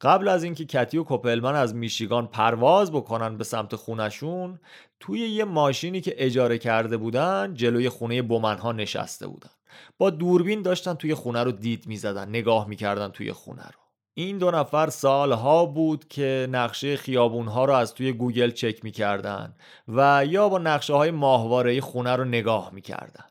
[0.01, 4.59] قبل از اینکه کتی و کوپلمن از میشیگان پرواز بکنن به سمت خونشون
[4.99, 9.49] توی یه ماشینی که اجاره کرده بودن جلوی خونه بومنها نشسته بودن
[9.97, 13.86] با دوربین داشتن توی خونه رو دید می‌زدن نگاه می‌کردن توی خونه رو
[14.19, 19.55] این دو نفر سالها بود که نقشه خیابونها رو از توی گوگل چک می‌کردن
[19.87, 23.25] و یا با نقشه های ماهواره خونه رو نگاه می‌کردن.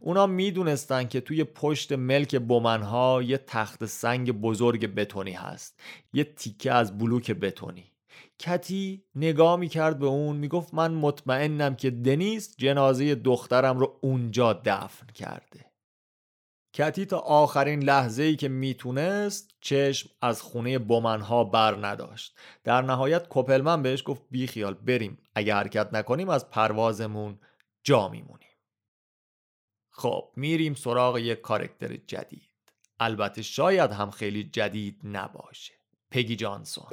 [0.00, 5.80] اونا می‌دونستن که توی پشت ملک بومنها یه تخت سنگ بزرگ بتونی هست
[6.12, 7.92] یه تیکه از بلوک بتونی.
[8.38, 15.06] کتی نگاه می‌کرد به اون می‌گفت من مطمئنم که دنیس جنازه دخترم رو اونجا دفن
[15.14, 15.71] کرده.
[16.72, 22.36] کتی تا آخرین لحظه ای که می‌تونست چشم از خونه بومنها بر نداشت.
[22.64, 25.18] در نهایت کپلمن بهش گفت بیخیال بریم.
[25.34, 27.38] اگه حرکت نکنیم از پروازمون
[27.82, 28.48] جا میمونیم.
[29.90, 32.48] خب میریم سراغ یک کارکتر جدید.
[33.00, 35.74] البته شاید هم خیلی جدید نباشه.
[36.10, 36.90] پگی جانسون.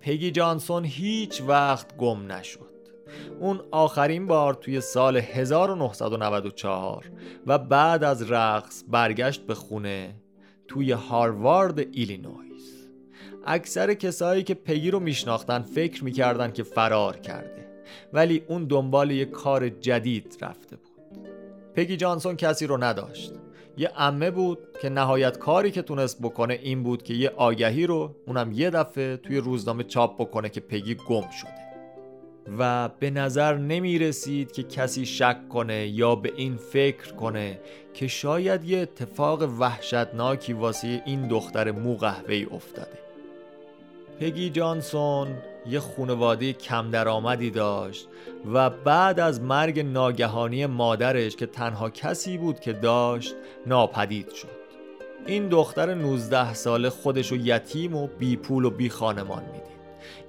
[0.00, 2.75] پگی جانسون هیچ وقت گم نشد.
[3.40, 7.10] اون آخرین بار توی سال 1994
[7.46, 10.14] و بعد از رقص برگشت به خونه
[10.68, 12.86] توی هاروارد ایلینویس
[13.46, 17.66] اکثر کسایی که پگی رو میشناختن فکر می‌کردن که فرار کرده
[18.12, 20.86] ولی اون دنبال یه کار جدید رفته بود.
[21.74, 23.32] پگی جانسون کسی رو نداشت.
[23.78, 28.16] یه امه بود که نهایت کاری که تونست بکنه این بود که یه آگهی رو
[28.26, 31.65] اونم یه دفعه توی روزنامه چاپ بکنه که پگی گم شده.
[32.58, 37.60] و به نظر نمی رسید که کسی شک کنه یا به این فکر کنه
[37.94, 42.98] که شاید یه اتفاق وحشتناکی واسه این دختر مو قهوه‌ای افتاده.
[44.20, 45.28] پگی جانسون
[45.66, 48.08] یه خونواده کم درآمدی داشت
[48.52, 53.34] و بعد از مرگ ناگهانی مادرش که تنها کسی بود که داشت
[53.66, 54.56] ناپدید شد.
[55.26, 59.75] این دختر 19 ساله خودش و یتیم و بی پول و بی خانمان می‌دید.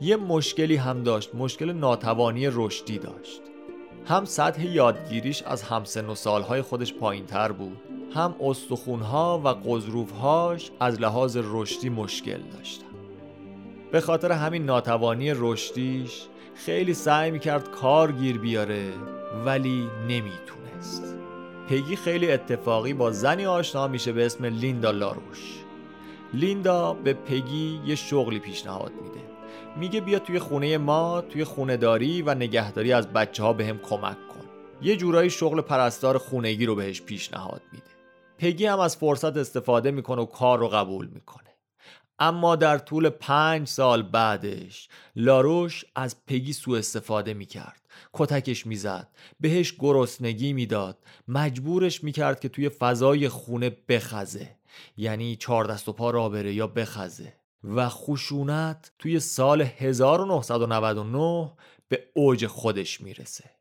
[0.02, 3.42] یه مشکلی هم داشت مشکل ناتوانی رشدی داشت.
[4.06, 7.78] هم سطح یادگیریش از همسن و سالهای خودش پایین تر بود
[8.13, 12.86] هم استخونها و قضروفهاش از لحاظ رشدی مشکل داشتن.
[13.92, 16.22] به خاطر همین ناتوانی رشدیش
[16.56, 18.94] خیلی سعی می‌کرد کار گیر بیاره
[19.46, 21.16] ولی نمی‌تونست.
[21.70, 25.63] پگی خیلی اتفاقی با زنی آشنا میشه به اسم لیندا لاروش.
[26.34, 29.27] لیندا به پگی یه شغلی پیشنهاد میده.
[29.80, 33.78] میگه بیا توی خونه ما توی خونه داری و نگهداری از بچه ها به هم
[33.78, 34.46] کمک کن.
[34.82, 37.86] یه جورایی شغل پرستار خونگی رو بهش پیشنهاد میده.
[38.38, 41.48] پگی هم از فرصت استفاده می‌کنه و کار رو قبول می‌کنه.
[42.20, 47.82] اما در طول پنج سال بعدش لاروش از پگی سوء استفاده می‌کرد.
[48.13, 49.08] کتکش می‌زد
[49.40, 50.98] بهش گرسنگی می‌داد.
[51.28, 54.56] مجبورش می‌کرد که توی فضای خونه بخزه.
[54.98, 57.34] یعنی چهار دست و پا را بره یا بخزه.
[57.63, 61.52] و خشونت توی سال 1999
[61.88, 63.52] به اوج خودش می‌رسه.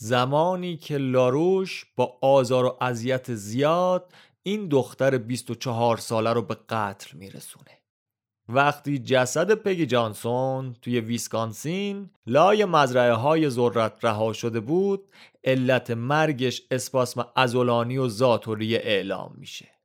[0.00, 4.12] زمانی که لاروش با آزار و اذیت زیاد
[4.42, 7.78] این دختر 24 ساله رو به قتل میرسونه.
[8.48, 15.08] وقتی جسد پگی جانسون توی ویسکانسین لای مزرعه های ذرت رها شده بود
[15.44, 19.77] علت مرگش اسپاسم ازولانی و زاتوری اعلام میشه.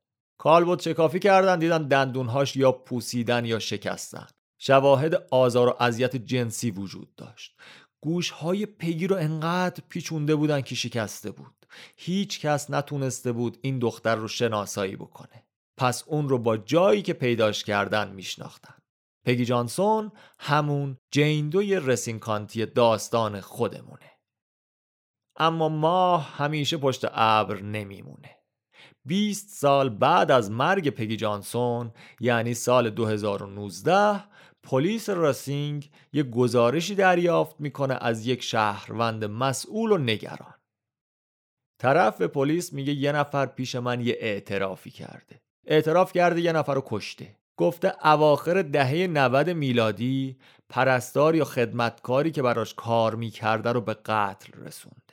[0.44, 4.26] کالبوت شکافی کردن دیدن دندونهاش یا پوسیدن یا شکستن.
[4.58, 7.56] شواهد آزار و اذیت جنسی وجود داشت.
[8.00, 11.66] گوشهای پگی رو انقدر پیچونده بودن که شکسته بود.
[11.96, 15.46] هیچ کس نتونسته بود این دختر رو شناسایی بکنه.
[15.76, 18.74] پس اون رو با جایی که پیداش کردن میشناختن.
[19.26, 24.10] پگی جانسون همون جین دوی رسینکانتی داستان خودمونه.
[25.36, 28.43] اما ما همیشه پشت ابر نمیمونه.
[29.06, 31.90] 20 سال بعد از مرگ پگی جانسون
[32.20, 34.24] یعنی سال 2019
[34.62, 40.54] پلیس راسینگ یه گزارشی دریافت می‌کنه از یک شهروند مسئول و نگران.
[41.80, 45.40] طرف پلیس میگه یه نفر پیش من یه اعترافی کرده.
[45.66, 47.36] اعتراف کرده یه نفر رو کشته.
[47.58, 50.36] گفته اواخر دهه 90 میلادی
[50.68, 55.03] پرستار یا خدمتکاری که براش کار می‌کرده رو به قتل رسونده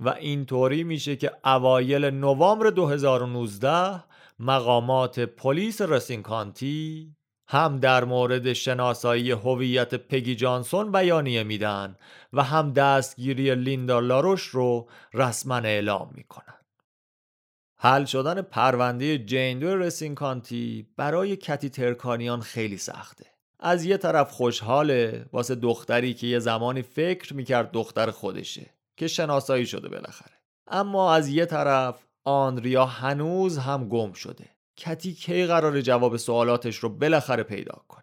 [0.00, 4.04] و اینطوری میشه که اوایل نوامبر 2019
[4.38, 7.12] مقامات پلیس رسینکانتی
[7.48, 11.96] هم در مورد شناسایی هویت پگی جانسون بیانیه میدن
[12.32, 16.54] و هم دستگیری لیندا لاروش رو رسما اعلام می‌کنن.
[17.78, 23.26] حل شدن پرونده جیندو رسینکانتی برای کتی ترکانیان خیلی سخته.
[23.60, 28.75] از یه طرف خوشحاله واسه دختری که یه زمانی فکر می‌کرد دختر خودشه.
[28.96, 30.34] که شناسایی شده بالاخره.
[30.66, 34.48] اما از یه طرف آنریا هنوز هم گم شده.
[34.76, 38.02] کتی کی قرار جواب سوالاتش رو بالاخره پیدا کنه؟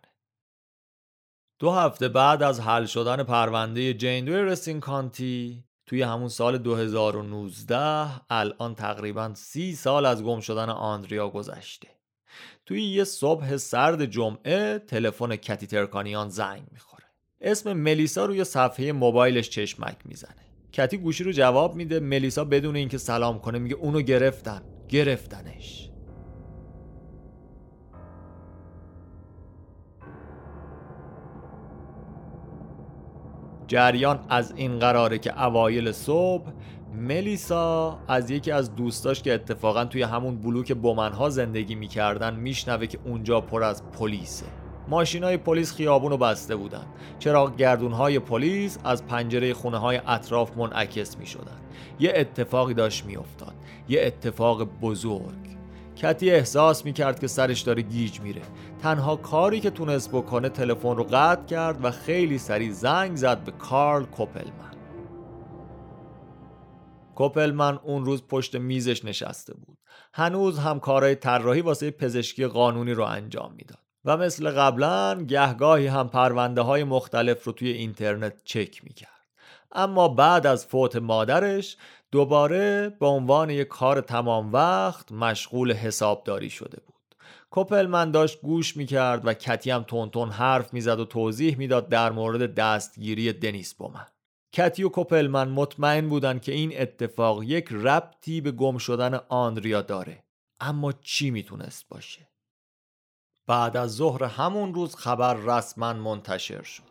[1.59, 9.33] دو هفته بعد از حل شدن پرونده جیندو رسینکانتی توی همون سال 2019 الان تقریبا
[9.33, 11.87] سی سال از گم شدن آندریا گذشته.
[12.65, 17.05] توی یه صبح سرد جمعه تلفن کتی ترکانیان زنگ می‌خوره.
[17.41, 20.52] اسم ملیسا روی صفحه موبایلش چشمک می‌زنه.
[20.73, 24.61] کتی گوشی رو جواب میده ملیسا بدون اینکه سلام کنه میگه اونو گرفتن.
[24.89, 25.89] گرفتنش.
[33.67, 36.51] جریان از این قراره که اوایل صبح
[36.93, 42.99] ملیسا از یکی از دوستاش که اتفاقا توی همون بلوک بومنها زندگی می‌کردن میشنوه که
[43.05, 44.62] اونجا پر از پلیسه.
[44.87, 46.85] ماشینای پلیس خیابون رو بسته بودن
[47.19, 51.57] چراغ گردونهای پلیس از پنجره خونه های اطراف منعکس می شدن
[51.99, 53.53] یه اتفاقی داشت می افتاد
[53.89, 55.57] یه اتفاق بزرگ.
[55.95, 58.41] کتی احساس می کرد که سرش داره گیج میره.
[58.81, 63.51] تنها کاری که تونست بکنه تلفن رو قطع کرد و خیلی سریع زنگ زد به
[63.51, 64.73] کارل کوپلمن.
[67.15, 69.77] کوپلمن اون روز پشت میزش نشسته بود.
[70.13, 73.82] هنوز هم کارهای طراحی واسه پزشکی قانونی رو انجام می‌داد.
[74.05, 79.09] و مثل قبلا گهگاهی هم پرونده های مختلف رو توی اینترنت چک می‌کرد.
[79.71, 81.77] اما بعد از فوت مادرش
[82.11, 86.93] دوباره به عنوان یک کار تمام وقت مشغول حسابداری شده بود.
[87.49, 92.55] کوپلمن داشت گوش می‌کرد و کتی هم تونتون حرف می‌زد و توضیح می‌داد در مورد
[92.55, 94.05] دستگیری دنیس بومن.
[94.53, 100.23] کتی و کوپلمن مطمئن بودن که این اتفاق یک ربطی به گم شدن آندریا داره.
[100.59, 102.32] اما چی می‌تونست باشه؟
[103.47, 106.83] بعد از ظهر همون روز خبر رسما منتشر شد.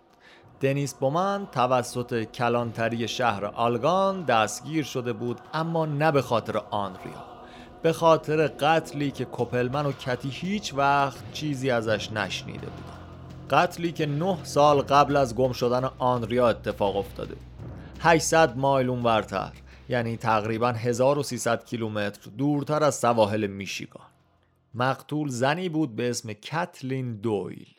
[0.61, 7.25] دنیس بومن توسط کلانتری شهر آلگان دستگیر شده بود اما نه به خاطر آندریا.
[7.83, 12.99] به خاطر قتلی که کوپلمن و کتی هیچ وقت چیزی ازش نشنیده بودن.
[13.51, 17.37] قتلی که نه سال قبل از گم شدن آنریا اتفاق افتاده.
[18.01, 19.53] 800 مایل اونورتر
[19.89, 24.12] یعنی تقریبا 1300 کیلومتر دورتر از سواحل میشیگان.
[24.75, 27.75] مقتول زنی بود به اسم کتلین دویل.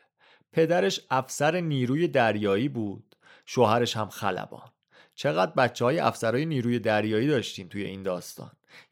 [0.51, 3.15] پدرش افسر نیروی دریایی بود.
[3.45, 4.69] شوهرش هم خلبان.
[5.15, 8.51] چقدر بچه های افسرهای نیروی دریایی داشتیم توی این داستان.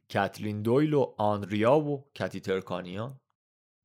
[0.09, 3.19] کتلین دویل و آنریا و کتی ترکانیان.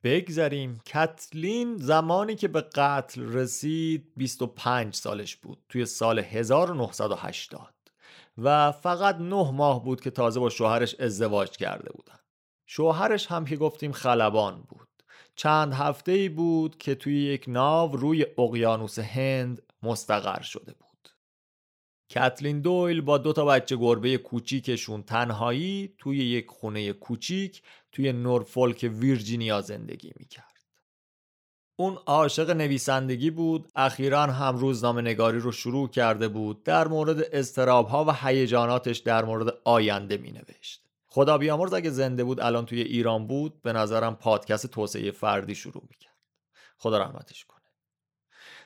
[0.05, 0.81] بگذریم.
[0.87, 5.59] کتلین زمانی که به قتل رسید 25 سالش بود.
[5.69, 7.75] توی سال 1980
[8.39, 12.19] و فقط نه ماه بود که تازه با شوهرش ازدواج کرده بودن.
[12.67, 14.89] شوهرش هم که گفتیم خلبان بود.
[15.37, 20.87] چند هفته ای بود که توی یک ناو روی اقیانوس هند مستقر شده بود.
[22.11, 27.63] کتلین دویل با دو تا بچه گربه کوچیکشون تنهایی توی یک خونه کوچیک
[27.93, 30.47] توی نورفولک ویرجینیا زندگی می‌کرد.
[31.79, 37.89] اون عاشق نویسندگی بود اخیرا هم روزنامه نگاری رو شروع کرده بود در مورد استراب
[37.89, 40.86] ها و هیجاناتش در مورد آینده می نوشت
[41.17, 45.83] خدا بیامرز اگه زنده بود الان توی ایران بود به نظرم پادکست توسعه فردی شروع
[45.91, 46.17] می‌کرد.
[46.79, 47.57] خدا رحمتش کن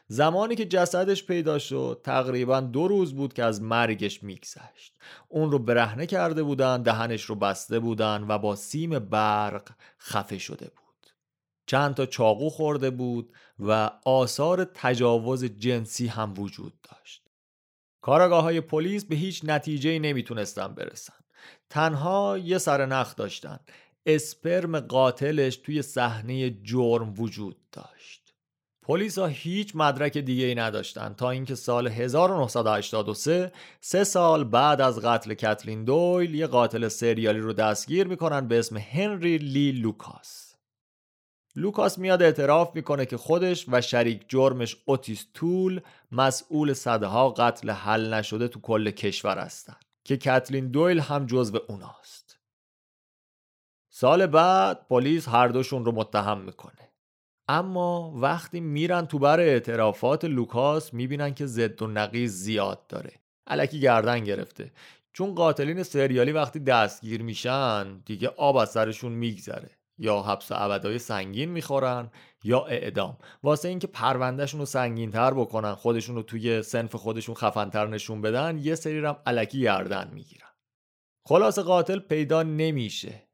[0.06, 4.98] زمانی که جسدش پیدا شد تقریبا دو روز بود که از مرگش میگذشت.
[5.28, 10.66] اون رو برهنه کرده بودن دهنش رو بسته بودن و با سیم برق خفه شده
[10.66, 11.06] بود.
[11.66, 17.22] چند تا چاقو خورده بود و آثار تجاوز جنسی هم وجود داشت.
[18.00, 21.14] کاراگاه های پلیس به هیچ نتیجه نمی‌تونستن برسن.
[21.70, 23.58] تنها یه سر نخ داشتن.
[24.06, 28.34] اسپرم قاتلش توی صحنه جرم وجود داشت.
[28.82, 35.00] پلیس ها هیچ مدرک دیگه ای نداشتن تا اینکه سال 1983 سه سال بعد از
[35.00, 40.54] قتل کتلین دویل یه قاتل سریالی رو دستگیر می‌کنن به اسم هنری لی لوکاس.
[41.56, 45.80] لوکاس میاد اعتراف می‌کنه که خودش و شریک جرمش اوتیس تول
[46.12, 49.76] مسئول صدها قتل حل نشده تو کل کشور هستن.
[50.04, 52.38] که کتلین دویل هم جزو اوناست.
[53.92, 56.90] سال بعد پلیس هر دوشون رو متهم می‌کنه.
[57.48, 63.12] اما وقتی میرن تو بر اعترافات لوکاس می‌بینن که زد و نقیز زیاد داره.
[63.46, 64.72] علکی گردن گرفته.
[65.12, 69.79] چون قاتلین سریالی وقتی دستگیر میشن دیگه آب از سرشون میگذره.
[70.00, 72.10] یا حبس ابدای سنگین می‌خورن
[72.44, 73.18] یا اعدام.
[73.42, 78.58] واسه اینکه پروندهشون رو سنگین تر بکنن خودشون رو توی سنف خودشون خفنتر نشون بدن
[78.58, 80.48] یه سری رم علکی گردن می‌گیرن.
[81.26, 83.28] خلاص قاتل پیدا نمیشه.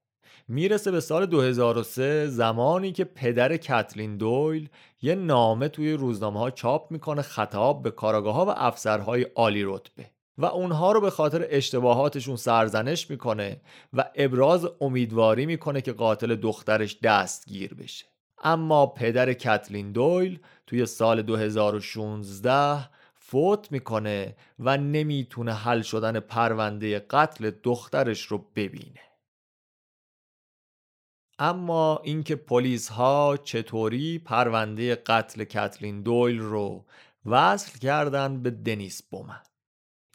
[0.49, 4.69] می‌رسه به سال 2003 زمانی که پدر کتلین دویل
[5.03, 10.16] یه نامه توی روزنامه ها چاپ می‌کنه خطاب به کاراگاه ها و افسرهای عالی رتبه.
[10.39, 13.61] و اونها رو به خاطر اشتباهاتشون سرزنش می‌کنه
[13.93, 18.07] و ابراز امیدواری می‌کنه که قاتل دخترش دستگیر بشه.
[18.43, 27.51] اما پدر کتلین دویل توی سال 2016 فوت می‌کنه و نمی‌تونه حل شدن پرونده قتل
[27.63, 29.01] دخترش رو ببینه.
[31.39, 36.87] اما اینکه پلیس ها چطوری پرونده قتل کتلین دویل رو
[37.27, 39.43] وصل کردن به دنیس بومن.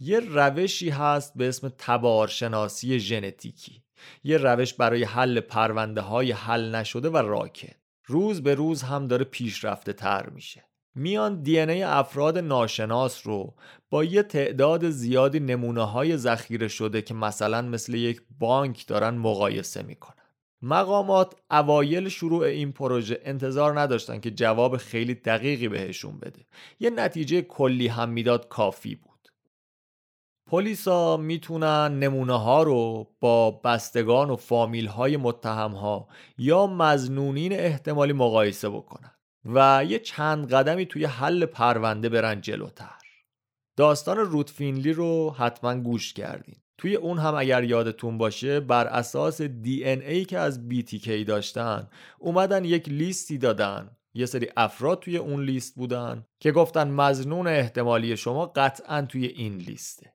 [0.04, 3.84] یه روشی هست به اسم تبارشناسی ژنتیکی.
[4.24, 7.76] یه روش برای حل پرونده های حل نشده و راکت
[8.06, 10.64] روز به روز هم داره پیشرفته تر میشه.
[10.96, 13.56] میان دی ای افراد ناشناس رو
[13.90, 19.84] با یه تعداد زیادی نمونه های ذخیره شده که مثلا مثل یک بانک دارن مقایسه
[19.84, 20.16] می‌کنن.
[20.62, 26.46] مقامات اوایل شروع این پروژه انتظار نداشتن که جواب خیلی دقیقی بهشون بده.
[26.80, 29.11] یه نتیجه کلی هم می‌داد کافی بود.
[30.52, 38.14] پلیسا می‌تونن نمونه ها رو با بستگان و فامیل های متهم ها یا مزنونین احتمالی
[38.14, 39.12] مقایسه بکنن
[39.46, 43.02] و یه چند قدمی توی حل پرونده برن جلوتر.
[43.78, 46.56] داستان روتفینلی رو حتما گوش کردین.
[46.78, 51.88] توی اون هم اگر یادتون باشه بر اساس دی ان ای که از BTK داشتن
[52.20, 53.98] اومدن یک لیستی دادن.
[54.14, 59.58] یه سری افراد توی اون لیست بودن که گفتن مزنون احتمالی شما قطعا توی این
[59.58, 60.14] لیسته.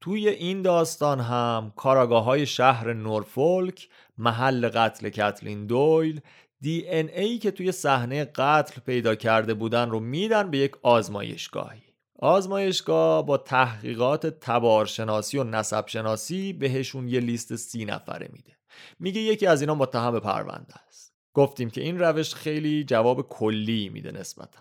[0.00, 3.88] توی این داستان هم کاراگاه های شهر نورفولک
[4.18, 6.20] محل قتل کتلین دویل
[6.60, 11.82] دی ان ای که توی صحنه قتل پیدا کرده بودن رو میدن به یک آزمایشگاهی.
[12.18, 18.56] آزمایشگاه با تحقیقات تبارشناسی و نسب شناسی بهشون یه لیست سی نفره میده.
[18.98, 21.14] میگه یکی از اینا متهم پرونده است.
[21.34, 24.60] گفتیم که این روش خیلی جواب کلی میده نسبتا.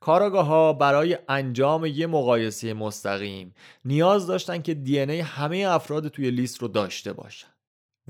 [0.00, 3.54] کاراگاه ها برای انجام یه مقایسه مستقیم
[3.84, 7.48] نیاز داشتن که دی همه افراد توی لیست رو داشته باشن.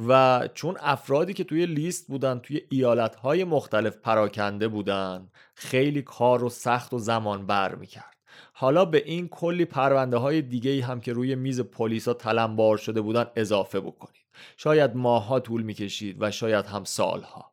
[0.09, 6.45] و چون افرادی که توی لیست بودن توی ایالت های مختلف پراکنده بودن خیلی کار
[6.45, 8.17] و سخت و زمان بر می‌کرد.
[8.53, 13.27] حالا به این کلی پرونده های دیگه هم که روی میز پلیسا تلمبار شده بودن
[13.37, 14.27] اضافه بکنید.
[14.57, 17.53] شاید ماها طول می‌کشید و شاید هم سالها.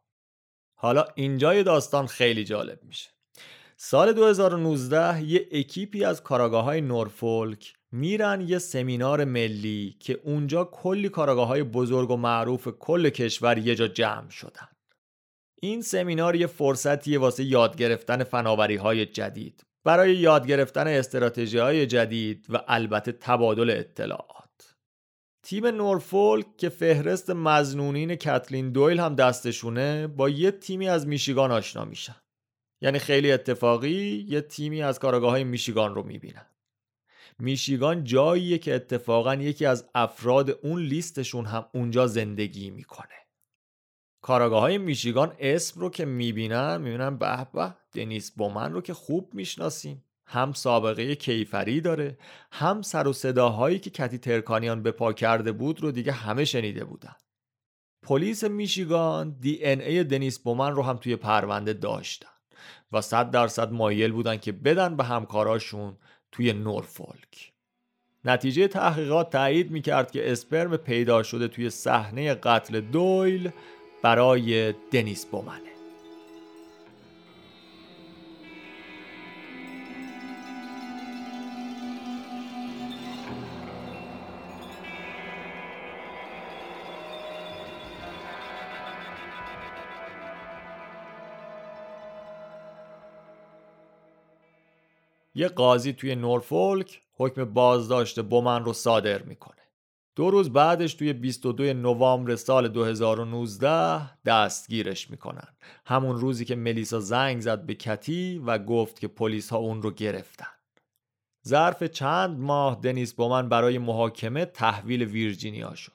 [0.76, 3.10] حالا اینجای داستان خیلی جالب میشه.
[3.80, 11.09] سال 2019 یه اکیپی از کاراگاه های نورفولک میرن یه سمینار ملی که اونجا کلی
[11.09, 14.67] کاراگاه های بزرگ و معروف کل کشور یه جا جمع شدن.
[15.61, 21.86] این سمینار یه فرصتیه واسه یاد گرفتن فناوری های جدید برای یاد گرفتن استراتژی های
[21.86, 24.75] جدید و البته تبادل اطلاعات.
[25.43, 31.86] تیم نورفولک که فهرست مزنونین کتلین دویل هم دستشونه با یه تیمی از میشیگان آشنا
[31.86, 32.15] میشن.
[32.82, 36.45] یعنی خیلی اتفاقی یه تیمی از کاراگاه های میشیگان رو می‌بینن.
[37.39, 43.15] میشیگان جاییه که اتفاقا یکی از افراد اون لیستشون هم اونجا زندگی می‌کنه.
[44.21, 49.34] کاراگاه های میشیگان اسم رو که می‌بینن می‌بینن به به دنیس بومن رو که خوب
[49.34, 50.03] می‌شناسیم.
[50.30, 52.17] هم سابقه کیفری داره
[52.51, 56.86] هم سر و صداهایی که کتی ترکانیان به پا کرده بود رو دیگه همه شنیده
[56.86, 57.15] بودن.
[58.03, 62.36] پلیس میشیگان دی ان ای دنیس بومن رو هم توی پرونده داشتن.
[62.91, 65.97] و صد درصد مایل بودن که بدن به همکاراشون
[66.31, 67.53] توی نورفولک
[68.25, 73.51] نتیجه تحقیقات تایید می‌کرد که اسپرم پیدا شده توی صحنه قتل دویل
[74.03, 75.76] برای دنیس بومنه.
[95.38, 99.61] یه قاضی توی نورفولک حکم بازداشت بومن رو صادر می‌کنه.
[100.15, 105.47] دو روز بعدش توی 22 نوامبر سال 2019 دستگیرش می‌کنن.
[105.85, 109.91] همون روزی که ملیسا زنگ زد به کتی و گفت که پلیس ها اون رو
[109.91, 110.47] گرفتن.
[111.47, 115.91] ظرف چند ماه دنیس بومن برای محاکمه تحویل ویرجینیا شد.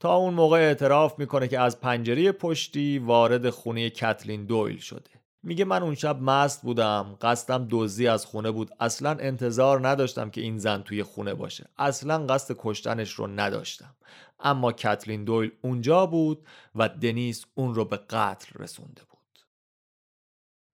[0.00, 5.21] تا اون موقع اعتراف می‌کنه که از پنجره پشتی وارد خونه کتلین دویل شده.
[5.42, 8.70] میگه من اون شب مست بودم قصدم دزدی از خونه بود.
[8.80, 11.68] اصلا انتظار نداشتم که این زن توی خونه باشه.
[11.78, 13.94] اصلا قصد کشتنش رو نداشتم.
[14.40, 19.38] اما کتلین دویل اونجا بود و دنیس اون رو به قتل رسونده بود.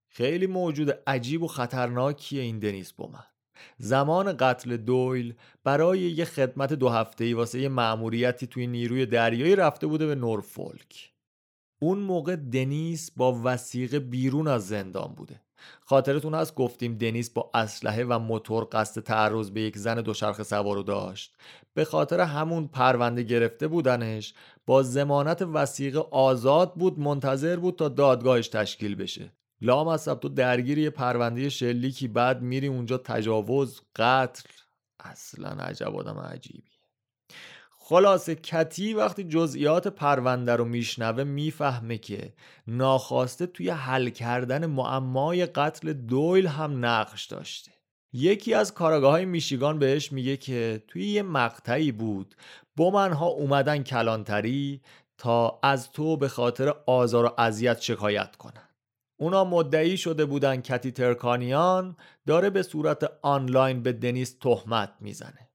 [0.09, 3.25] خیلی موجود عجیب و خطرناکیه این دنیس من.
[3.79, 9.57] زمان قتل دویل برای یه خدمت دو هفته ای واسه یه مأموریتی توی نیروی دریایی
[9.57, 11.13] رفته بوده به نورفولک.
[11.79, 15.41] اون موقع دنیس با وسیقه بیرون از زندان بوده.
[15.81, 20.83] خاطرتون هست گفتیم دنیس با اسلحه و موتور قصد تعرض به یک زن دوچرخه سوارو
[20.83, 21.37] داشت.
[21.75, 24.35] به خاطر همون پرونده گرفته بودنش
[24.67, 29.33] با زمانت وسیقه آزاد بود منتظر بود تا دادگاهش تشکیل بشه.
[29.61, 34.49] لام اصب تو درگیر یه پرونده شلیکی بعد میری اونجا تجاوز قتل.
[35.01, 36.78] اصلا عجب آدم عجیبی.
[37.89, 42.33] خلاصه کتی وقتی جزئیات پرونده رو میشنوه می‌فهمه که
[42.67, 47.73] ناخواسته توی حل کردن معمای قتل دویل هم نقش داشته.
[48.13, 52.35] یکی از کاراگاه های میشیگان بهش میگه که توی یه مقطعی بود
[52.77, 54.81] بومنها اومدن کلانتری
[55.19, 58.69] تا از تو به خاطر آزار و اذیت شکایت کنن.
[59.17, 65.48] اونا مدعی شده بودن کتی ترکانیان داره به صورت آنلاین به دنیس تهمت می‌زنه.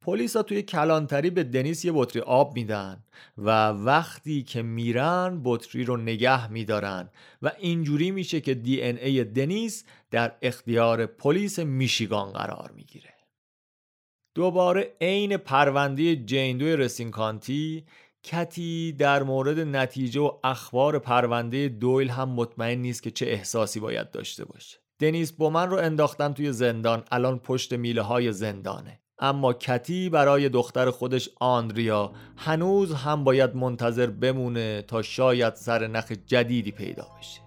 [0.00, 3.04] پلیس ها توی کلانتری به دنیس یه بطری آب میدن
[3.38, 7.10] و وقتی که میرن بطری رو نگه میدارن
[7.42, 13.14] و اینجوری میشه که دی ان ای دنیس در اختیار پلیس میشیگان قرار می‌گیره.
[14.34, 17.84] دوباره عین پرونده جین رسین کانتی
[18.22, 24.10] کتی در مورد نتیجه و اخبار پرونده دویل هم مطمئن نیست که چه احساسی باید
[24.10, 24.78] داشته باشه.
[24.98, 29.00] دنیس بومن رو انداختن توی زندان الان پشت میله های زندانه.
[29.20, 36.12] اما کتی برای دختر خودش آندریا هنوز هم باید منتظر بمونه تا شاید سر نخ
[36.26, 37.40] جدیدی پیدا بشه.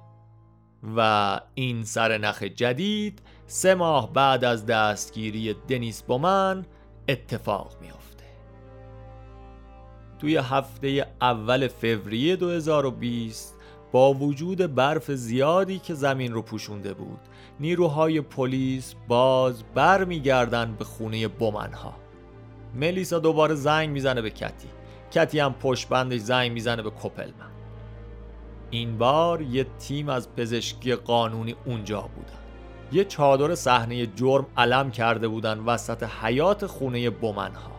[0.97, 6.65] و این سر نخ جدید سه ماه بعد از دستگیری دنیس بومن
[7.07, 8.23] اتفاق میافته.
[10.19, 13.57] توی هفته اول فوریه 2020
[13.91, 17.19] با وجود برف زیادی که زمین رو پوشونده بود
[17.61, 21.93] نیروهای پلیس باز برمیگردن به خونه بومنها
[22.75, 24.67] ملیسا دوباره زنگ می‌زنه به کتی.
[25.11, 27.51] کتی هم پشت بندش زنگ می‌زنه به کپلمن
[28.69, 32.39] این بار یه تیم از پزشکی قانونی اونجا بودن.
[32.91, 37.71] یه چادر صحنه جرم علم کرده بودن وسط حیات خونه بومنها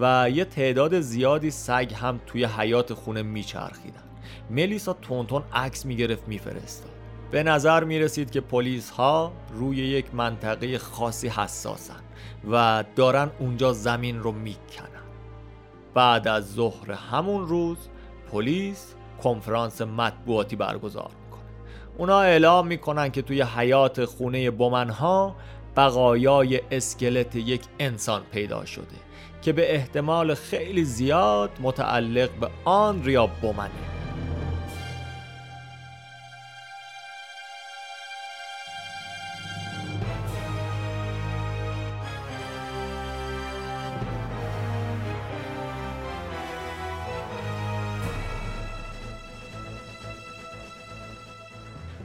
[0.00, 4.02] و یه تعداد زیادی سگ هم توی حیات خونه میچرخیدن.
[4.50, 6.91] ملیسا تونتون عکس می‌گرفت میفرستاد.
[7.32, 12.00] به نظر می‌رسید که پلیس ها روی یک منطقه خاصی حساسن
[12.50, 15.02] و دارن اونجا زمین رو می‌کنن
[15.94, 17.76] بعد از ظهر همون روز
[18.32, 21.42] پلیس کنفرانس مطبوعاتی برگزار می‌کنه.
[21.98, 25.36] اونا اعلام می‌کنن که توی حیات خونه بومنها
[25.76, 28.96] بقایای اسکلت یک انسان پیدا شده
[29.42, 33.91] که به احتمال خیلی زیاد متعلق به آنریا بومنه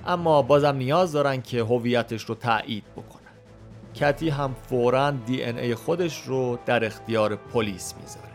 [0.07, 3.21] اما بازم نیاز دارن که هویتش رو تایید بکنن.
[3.95, 8.27] کتی هم فورا دی ان ای خودش رو در اختیار پلیس می‌ذاره.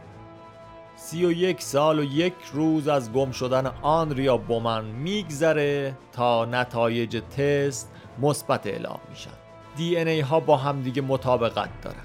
[0.96, 7.22] سی و یک سال و یک روز از گم شدن آنریا بومن میگذره تا نتایج
[7.36, 7.90] تست
[8.22, 9.30] مثبت اعلام میشن.
[9.76, 11.96] دی ان ای ها با همدیگه مطابقت دارن.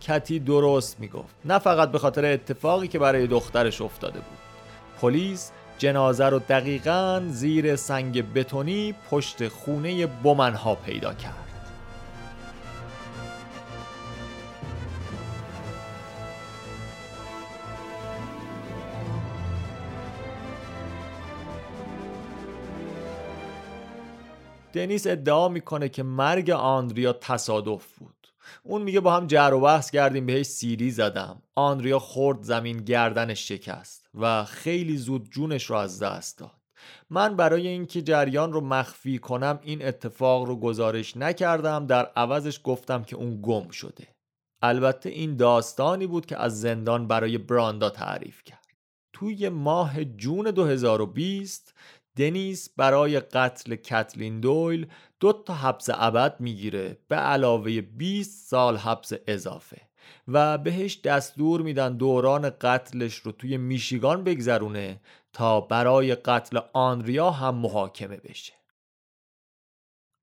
[0.00, 1.34] کتی درست می‌گفت.
[1.44, 4.38] نه فقط به خاطر اتفاقی که برای دخترش افتاده بود.
[5.00, 11.44] پلیس جنازه رو دقیقا زیر سنگ بتونی پشت خونه بومنها پیدا کرد.
[24.72, 28.13] دنیس ادعا می‌کنه که مرگ آندریا تصادف بود.
[28.62, 31.42] اون میگه با هم جر و بحث کردیم بهش سیری زدم.
[31.54, 36.64] آندریا خورد زمین گردنش شکست و خیلی زود جونش رو از دست داد.
[37.10, 43.04] من برای اینکه جریان رو مخفی کنم این اتفاق رو گزارش نکردم در عوضش گفتم
[43.04, 44.08] که اون گم شده.
[44.62, 48.64] البته این داستانی بود که از زندان برای براندا تعریف کرد.
[49.12, 51.74] توی ماه جون 2020
[52.16, 54.86] دنیس برای قتل کتلین دویل
[55.20, 59.80] دو تا حبس ابد می‌گیره به علاوه 20 سال حبس اضافه
[60.28, 65.00] و بهش دستور میدن دوران قتلش رو توی میشیگان بگذرونه
[65.32, 68.52] تا برای قتل آنریا هم محاکمه بشه.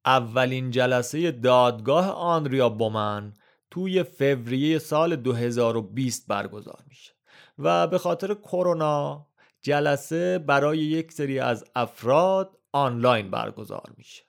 [0.05, 3.33] اولین جلسه دادگاه آنریا بومن
[3.71, 7.11] توی فوریه سال 2020 برگزار میشه
[7.59, 9.27] و به خاطر کرونا
[9.61, 14.23] جلسه برای یک سری از افراد آنلاین برگزار میشه.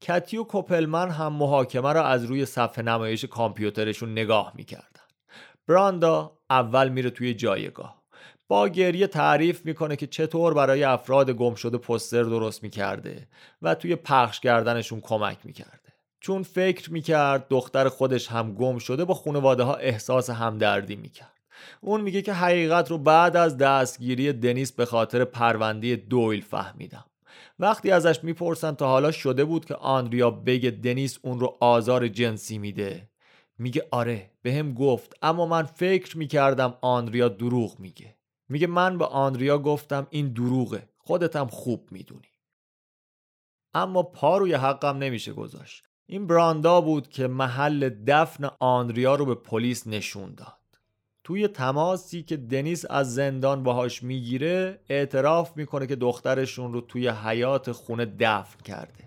[0.00, 4.86] کتی و کوپلمن هم محاکمه را از روی صفحه نمایش کامپیوترشون نگاه می‌کردن.
[5.66, 8.02] براندا اول میره توی جایگاه.
[8.48, 13.28] با گریه تعریف می‌کنه که چطور برای افراد گم شده پستر درست می‌کرده
[13.62, 15.92] و توی پخش کردنشون کمک می‌کرده.
[16.20, 21.31] چون فکر می‌کرد دختر خودش هم گم شده با خانواده ها احساس همدردی می‌کرد.
[21.80, 27.04] اون میگه که حقیقت رو بعد از دستگیری دنیس به خاطر پرونده دویل فهمیدم.
[27.58, 32.58] وقتی ازش می‌پرسن تا حالا شده بود که آندریا بگه دنیس اون رو آزار جنسی
[32.58, 33.08] میده.
[33.58, 38.16] میگه آره به هم گفت اما من فکر می‌کردم آندریا دروغ میگه.
[38.48, 42.28] میگه من به آندریا گفتم این دروغه خودتم خوب می‌دونی.
[43.74, 45.84] اما پا روی حقم نمیشه گذاشت.
[46.06, 50.61] این براندا بود که محل دفن آندریا رو به پلیس نشون داد.
[51.24, 57.72] توی تماسی که دنیس از زندان باهاش می‌گیره اعتراف می‌کنه که دخترشون رو توی حیات
[57.72, 59.04] خونه دفن کرده.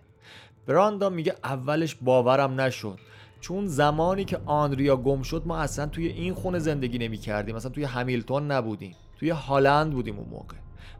[0.67, 2.99] براندا میگه اولش باورم نشد.
[3.41, 7.71] چون زمانی که آندریا گم شد ما اصلا توی این خونه زندگی نمی کردیم مثلا
[7.71, 8.95] توی همیلتون نبودیم.
[9.19, 10.57] توی هالند بودیم اون موقع.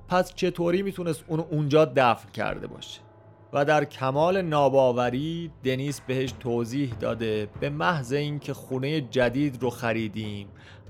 [0.07, 3.01] پس چطوری می‌تونست اونو اونجا دفن کرده باشه؟
[3.53, 10.47] و در کمال ناباوری دنیس بهش توضیح داده به محض اینکه خونه جدید رو خریدیم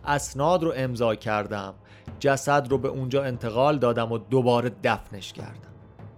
[0.07, 1.73] اسناد رو امضا کردم.
[2.19, 5.73] جسد رو به اونجا انتقال دادم و دوباره دفنش کردم.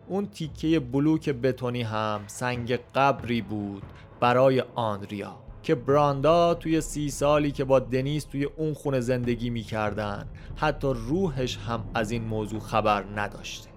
[0.07, 3.83] اون تیکه بلوک بتونی هم سنگ قبری بود
[4.19, 10.27] برای آندریا که براندا توی سی سالی که با دنیس توی اون خونه زندگی می‌کردن
[10.55, 13.69] حتی روحش هم از این موضوع خبر نداشته.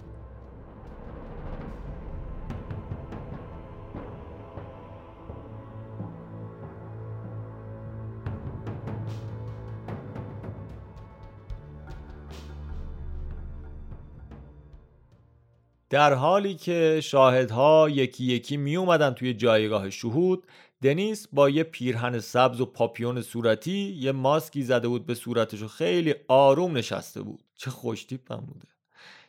[15.90, 20.46] در حالی که شاهدها یکی یکی می اومدن توی جایگاه شهود
[20.82, 25.68] دنیس با یه پیرهن سبز و پاپیون صورتی یه ماسکی زده بود به صورتش و
[25.68, 27.44] خیلی آروم نشسته بود.
[27.56, 28.68] چه خوشتیپ هم بوده.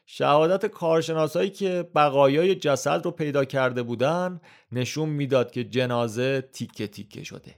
[0.06, 4.42] شهادت کارشناسایی که بقایای جسد رو پیدا کرده بودن
[4.72, 7.56] نشون می‌داد که جنازه تیکه تیکه شده.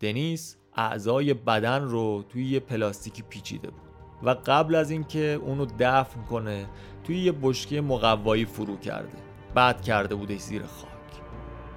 [0.00, 3.90] دنیس اعضای بدن رو توی یه پلاستیکی پیچیده بود
[4.22, 6.66] و قبل از اینکه اونو دفن کنه
[7.04, 9.18] توی یه بشکه مقوایی فرو کرده.
[9.54, 10.90] بعد کرده بوده زیر خاک.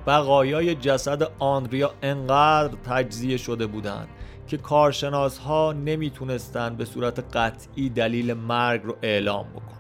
[0.08, 4.08] بقایای جسد آندریا انقدر تجزیه شده بودند
[4.48, 9.74] که کارشناس ها نمی‌تونستن به صورت قطعی دلیل مرگ رو اعلام بکنن.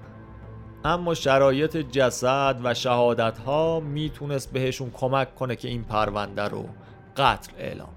[0.85, 6.65] اما شرایط جسد و شهادت ها می‌تونست بهشون کمک کنه که این پرونده رو
[7.17, 7.89] قتل اعلام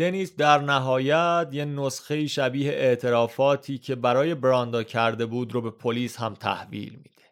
[0.00, 6.16] دنیس در نهایت یه نسخه شبیه اعترافاتی که برای براندا کرده بود رو به پلیس
[6.16, 7.22] هم تحویل میده.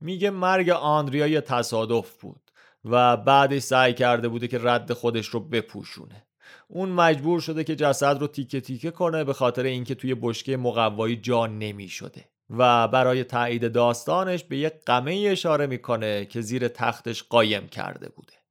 [0.00, 2.50] میگه مرگ آندریا یه تصادف بود
[2.84, 6.26] و بعدش سعی کرده بوده که رد خودش رو بپوشونه.
[6.68, 11.16] اون مجبور شده که جسد رو تیکه تیکه کنه به خاطر اینکه توی بشکه مقوایی
[11.16, 17.22] جا نمی شده و برای تایید داستانش به یه قمه اشاره می‌کنه که زیر تختش
[17.22, 18.43] قایم کرده بوده.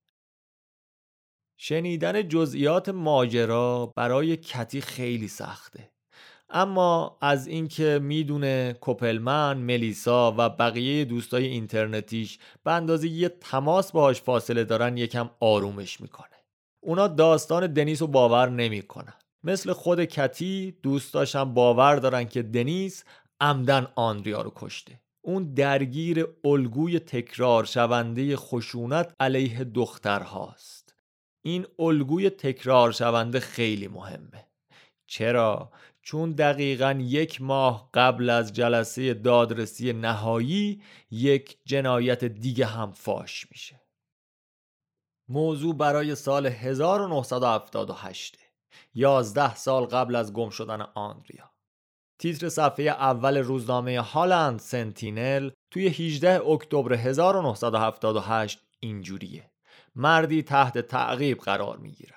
[1.58, 5.90] شنیدن جزئیات ماجرا برای کتی خیلی سخته.
[6.50, 14.22] اما از اینکه می‌دونه کوپلمن، ملیسا و بقیه دوستای اینترنتیش به اندازه یه تماس باهاش
[14.22, 16.28] فاصله دارن یکم آرومش می‌کنه.
[16.84, 19.14] اونا داستان دنیس رو باور نمی‌کنن.
[19.44, 23.04] مثل خود کتی دوستاشم باور دارن که دنیس
[23.40, 25.00] عمدن آندریا رو کشته.
[25.22, 30.83] اون درگیر الگوی تکرار شونده خشونت علیه دخترهاست.
[31.46, 34.48] این الگوی تکرار شونده خیلی مهمه.
[35.08, 35.72] چرا؟
[36.02, 40.82] چون دقیقا یک ماه قبل از جلسه دادرسی نهایی
[41.12, 43.82] یک جنایت دیگه هم فاش میشه.
[45.30, 48.38] موضوع برای سال 1978
[48.94, 51.52] یازده سال قبل از گم شدن آندریا.
[52.20, 59.53] تیتر صفحه اول روزنامه هالند سنتینل توی 18 اکتبر 1978 اینجوریه.
[59.96, 62.14] مردی تحت تعقیب قرار می گیرد.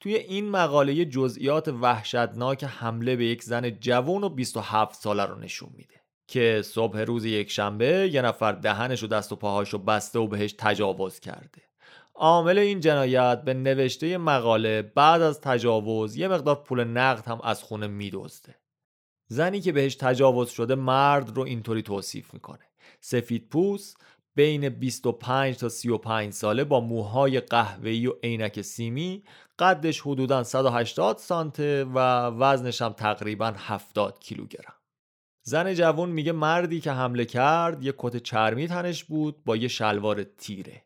[0.00, 5.70] توی این مقاله جزئیات وحشتناک حمله به یک زن جوان و 27 ساله رو نشون
[5.74, 5.94] میده
[6.28, 10.26] که صبح روز یک شنبه یه نفر دهنش و دست و پاهاش رو بسته و
[10.26, 11.62] بهش تجاوز کرده.
[12.14, 17.62] عامل این جنایت به نوشته مقاله بعد از تجاوز یه مقدار پول نقد هم از
[17.62, 18.54] خونه میدزده.
[19.28, 22.68] زنی که بهش تجاوز شده مرد رو اینطوری توصیف می‌کنه.
[23.00, 23.96] سفید پوست
[24.34, 29.22] بین 25 تا 35 ساله با موهای قهوه‌ای و عینک سیمی
[29.58, 34.74] قدش حدوداً 180 سانته و وزنش هم تقریبا 70 کیلوگرم.
[35.42, 40.22] زن جوان میگه مردی که حمله کرد یه کت چرمی تنش بود با یه شلوار
[40.22, 40.82] تیره.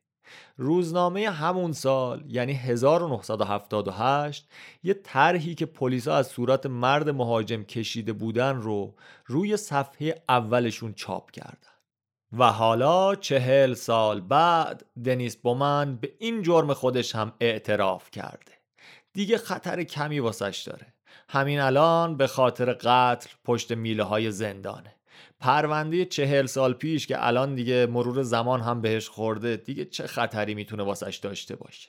[0.57, 4.49] روزنامه همون سال یعنی 1978
[4.83, 8.95] یه طرحی که پلیسا از صورت مرد مهاجم کشیده بودن رو
[9.27, 11.78] روی صفحه اولشون چاپ کردن.
[12.33, 18.53] و حالا چهل سال بعد دنیس بومن به این جرم خودش هم اعتراف کرده.
[19.13, 20.95] دیگه خطر کمی واسش داره.
[21.29, 24.95] همین الان به خاطر قتل پشت میله های زندانه.
[25.41, 30.55] پرونده چهل سال پیش که الان دیگه مرور زمان هم بهش خورده دیگه چه خطری
[30.55, 31.89] می‌تونه واسش داشته باشه؟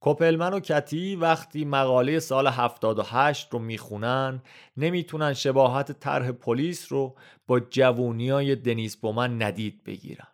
[0.00, 4.42] کوپلمن و کتی وقتی مقاله سال 78 رو می‌خونن
[4.76, 7.16] نمی‌تونن شباهت طرح پلیس رو
[7.46, 10.28] با جوونیای دنیس بومن ندید بگیرن.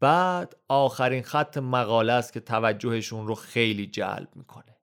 [0.00, 4.76] بعد آخرین خط مقاله است که توجهشون رو خیلی جلب می‌کنه.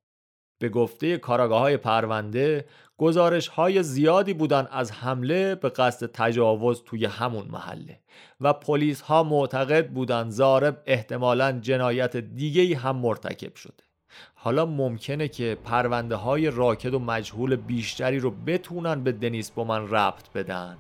[0.60, 2.66] به گفته کاراگاه های پرونده
[2.98, 8.00] گزارش های زیادی بودن از حمله به قصد تجاوز توی همون محله
[8.42, 13.89] و پلیس ها معتقد بودن زارب احتمالا جنایت دیگه هم مرتکب شده.
[14.36, 20.32] حالا ممکنه که پرونده های راکد و مجهول بیشتری رو بتونن به دنیس بومن ربط
[20.36, 20.78] بدن.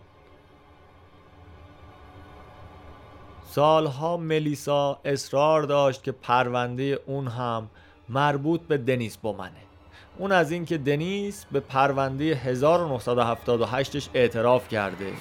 [3.49, 7.69] سالها ملیسا اصرار داشت که پرونده اون هم
[8.09, 9.51] مربوط به دنیس بومنه.
[10.17, 15.13] اون از اینکه دنیس به پرونده 1978ش اعتراف کرده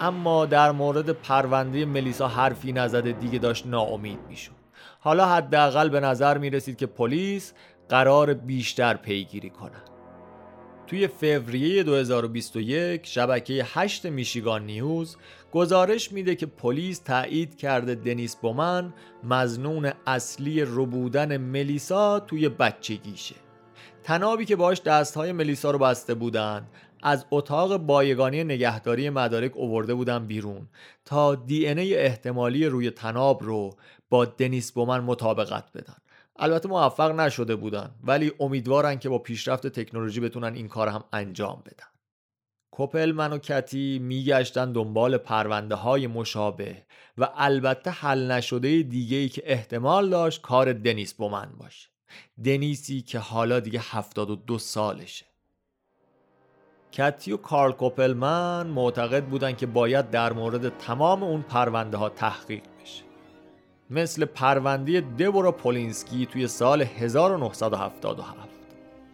[0.00, 4.61] اما در مورد پرونده ملیسا حرفی نزده دیگه داشت ناامید می‌شد.
[5.04, 7.52] حالا حداقل به نظر می رسید که پلیس
[7.88, 9.90] قرار بیشتر پیگیری کنند.
[10.86, 15.16] توی فوریه 2021 شبکه 8 میشیگان نیوز
[15.52, 18.94] گزارش میده که پلیس تایید کرده دنیس بومن
[19.24, 23.34] مزنون اصلی ربودن ملیسا توی بچگیشه
[24.02, 26.66] تنابی که باش دستهای ملیسا رو بسته بودن
[27.02, 30.68] از اتاق بایگانی نگهداری مدارک اوورده بودن بیرون
[31.04, 33.70] تا دی ای احتمالی روی تناب رو
[34.12, 35.96] با دنیس بومن مطابقت بدن.
[36.36, 41.62] البته موفق نشده بودن ولی امیدوارن که با پیشرفت تکنولوژی بتونن این کار هم انجام
[41.66, 41.86] بدن.
[42.70, 46.82] کوپلمن و کتی میگشتن دنبال پرونده های مشابه
[47.18, 51.88] و البته حل نشده دیگه ای که احتمال داشت کار دنیس بومن باشه.
[52.44, 55.26] دنیسی که حالا دیگه 72 سالشه.
[56.92, 62.62] کتی و کارل کوپلمن معتقد بودن که باید در مورد تمام اون پرونده ها تحقیق
[62.82, 63.11] بشه.
[63.94, 68.48] مثل پرونده دبورا پولینسکی توی سال 1977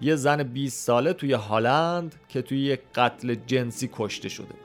[0.01, 4.59] یه زن 20 ساله توی هالند که توی یک قتل جنسی کشته شده بود.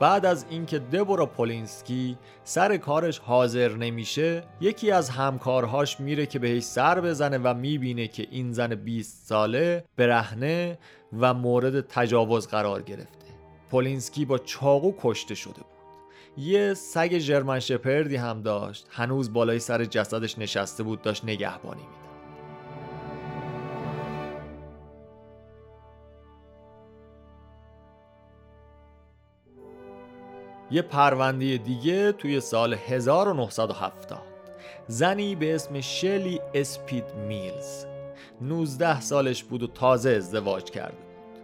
[0.00, 6.62] بعد از اینکه دبورا پولینسکی سر کارش حاضر نمیشه یکی از همکارهاش میره که بهش
[6.62, 10.78] سر بزنه و می‌بینه که این زن 20 ساله برهنه
[11.18, 13.26] و مورد تجاوز قرار گرفته.
[13.70, 15.71] پولینسکی با چاقو کشته شده بود.
[16.36, 18.86] یه سگ جرمن شپردی هم داشت.
[18.90, 22.02] هنوز بالای سر جسدش نشسته بود داشت نگهبانی میده
[30.70, 34.18] یه پرونده دیگه توی سال 1970
[34.88, 37.84] زنی به اسم شلی اسپید میلز.
[38.40, 41.42] 19 سالش بود و تازه ازدواج کرده بود.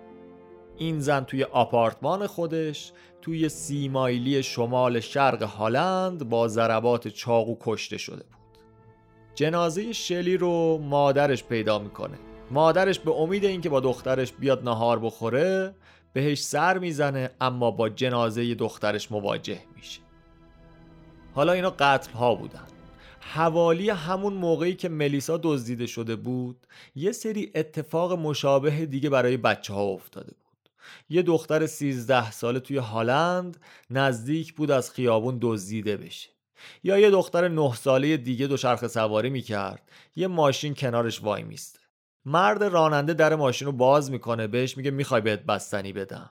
[0.76, 2.92] این زن توی آپارتمان خودش
[3.28, 8.58] توی سی مایلی شمال شرق هالند با ضربات چاقو کشته شده بود.
[9.34, 12.18] جنازه شلی رو مادرش پیدا می‌کنه.
[12.50, 15.74] مادرش به امید اینکه با دخترش بیاد نهار بخوره
[16.12, 20.00] بهش سر می‌زنه اما با جنازه دخترش مواجه میشه.
[21.34, 22.66] حالا اینا قتل ها بودن.
[23.20, 29.74] حوالی همون موقعی که ملیسا دزدیده شده بود یه سری اتفاق مشابه دیگه برای بچه
[29.74, 30.47] ها افتاده بود.
[31.08, 33.60] یه دختر 13 ساله توی هالند
[33.90, 36.30] نزدیک بود از خیابون دزدیده بشه.
[36.82, 39.90] یا یه دختر 9 ساله دیگه دوچرخه سواری می‌کرد.
[40.16, 41.78] یه ماشین کنارش وای میسته
[42.24, 46.30] مرد راننده در ماشین رو باز می‌کنه بهش میگه می‌خوای بهت بستنی بدم.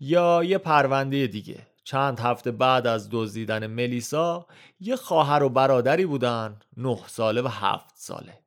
[0.00, 1.66] یا یه پرونده دیگه.
[1.84, 4.46] چند هفته بعد از دزدیدن ملیسا
[4.80, 8.38] یه خواهر و برادری بودن نه ساله و هفت ساله.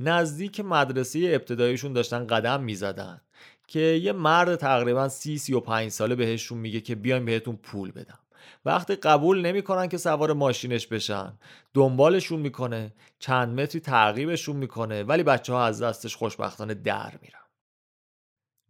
[0.00, 3.20] نزدیک مدرسه ابتداییشون داشتن قدم می‌زدن.
[3.66, 7.90] که یه مرد تقریبا سی سی و پنج ساله بهشون میگه که بیایم بهتون پول
[7.90, 8.18] بدم.
[8.64, 11.38] وقتی قبول نمی‌کنن که سوار ماشینش بشن.
[11.74, 17.40] دنبالشون می‌کنه چند متری تعقیبشون می‌کنه ولی بچه ها از دستش خوشبختانه در میرن.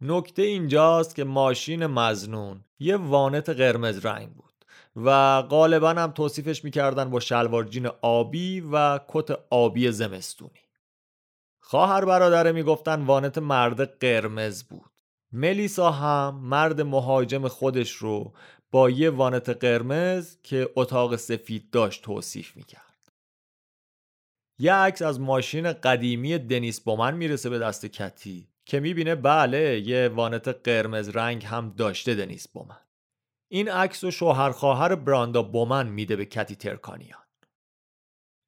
[0.01, 4.53] نکته اینجاست که ماشین مزنون یه وانت قرمز رنگ بود
[4.95, 10.66] و غالبا هم توصیفش می‌کردن با شلوار جین آبی و کت آبی زمستونی.
[11.69, 14.91] خواهر برادره می‌گفتن وانت مرد قرمز بود.
[15.31, 18.33] ملیسا هم مرد مهاجم خودش رو
[18.71, 23.11] با یه وانت قرمز که اتاق سفید داشت توصیف می‌کرد.
[24.59, 30.09] یه عکس از ماشین قدیمی دنیس بومن می‌رسه به دست کتی که می‌بینه بله یه
[30.09, 32.81] وانت قرمز رنگ هم داشته دنیس بومن.
[33.51, 37.26] این عکس و شوهر خواهر براندا بومن میده به کتی ترکانیان.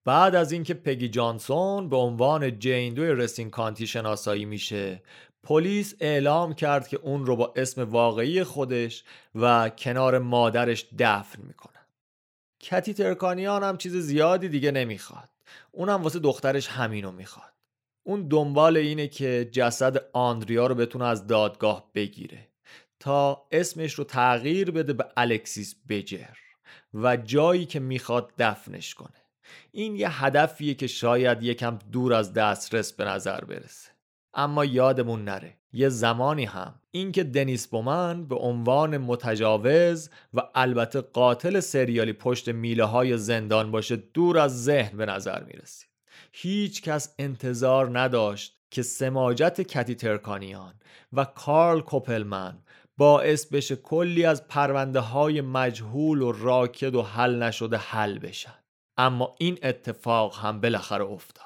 [0.05, 5.03] بعد از اینکه پگی جانسون به عنوان جین دوی رسین کانتی شناسایی میشه
[5.43, 9.03] پلیس اعلام کرد که اون رو با اسم واقعی خودش
[9.35, 11.85] و کنار مادرش دفن می‌کنن
[12.59, 15.29] کتی ترکانیان هم چیز زیادی دیگه نمی‌خواد.
[15.71, 17.53] اونم واسه دخترش همینو می‌خواد.
[18.03, 22.47] اون دنبال اینه که جسد آندریا رو بتونه از دادگاه بگیره
[22.99, 26.35] تا اسمش رو تغییر بده به الکسیس بجر
[26.93, 29.28] و جایی که می‌خواد دفنش کنه.
[29.71, 33.89] این یه هدفیه که شاید یکم دور از دسترس به نظر برسه.
[34.33, 41.59] اما یادمون نره یه زمانی هم اینکه دنیس بومن به عنوان متجاوز و البته قاتل
[41.59, 45.89] سریالی پشت میله های زندان باشه دور از ذهن به نظر می‌رسید
[46.31, 50.73] هیچ کس انتظار نداشت که سماجت کتی ترکانیان
[51.13, 52.57] و کارل کوپلمن
[52.97, 58.58] باعث بشه کلی از پرونده های مجهول و راکد و حل نشده حل بشن.
[58.99, 61.45] اما این اتفاق هم بالاخره افتاد.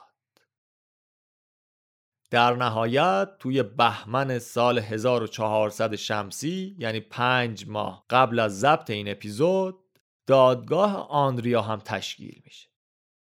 [2.31, 9.79] در نهایت توی بهمن سال 1400 شمسی یعنی پنج ماه قبل از ضبط این اپیزود
[10.27, 12.69] دادگاه آندریا هم تشکیل میشه.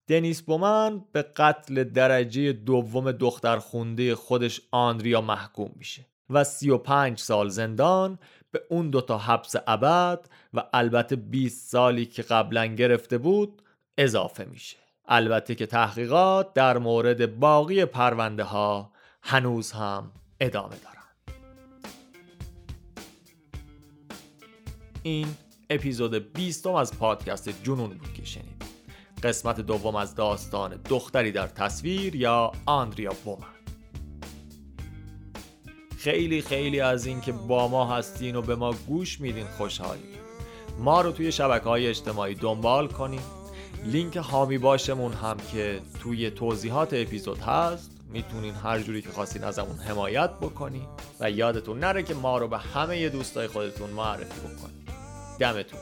[0.08, 7.48] دنیس بومن به قتل درجه دوم دختر خونده خودش آندریا محکوم میشه و 35 سال
[7.48, 8.18] زندان
[8.50, 13.62] به اون دوتا حبس ابد و البته 20 سالی که قبلا گرفته بود
[14.00, 14.76] اضافه میشه.
[15.08, 18.92] البته که تحقیقات در مورد باقی پرونده ها
[19.22, 21.36] هنوز هم ادامه دارن
[25.02, 25.26] این
[25.70, 28.64] اپیزود 20 از پادکست جنون بود که شنید
[29.22, 33.46] قسمت دوم از داستان دختری در تصویر یا آندریا بومن.
[35.98, 40.02] خیلی خیلی از این که با ما هستین و به ما گوش میدین خوشحالی
[40.78, 43.39] ما رو توی شبکه های اجتماعی دنبال کنین.
[43.84, 47.90] لینک حامی باشمون هم که توی توضیحات اپیزود هست.
[48.12, 50.86] می‌تونین هر جوری که خواستین ازمون حمایت بکنین
[51.20, 54.84] و یادتون نره که ما رو به همه دوستای خودتون معرفی بکنین.
[55.38, 55.80] دمتون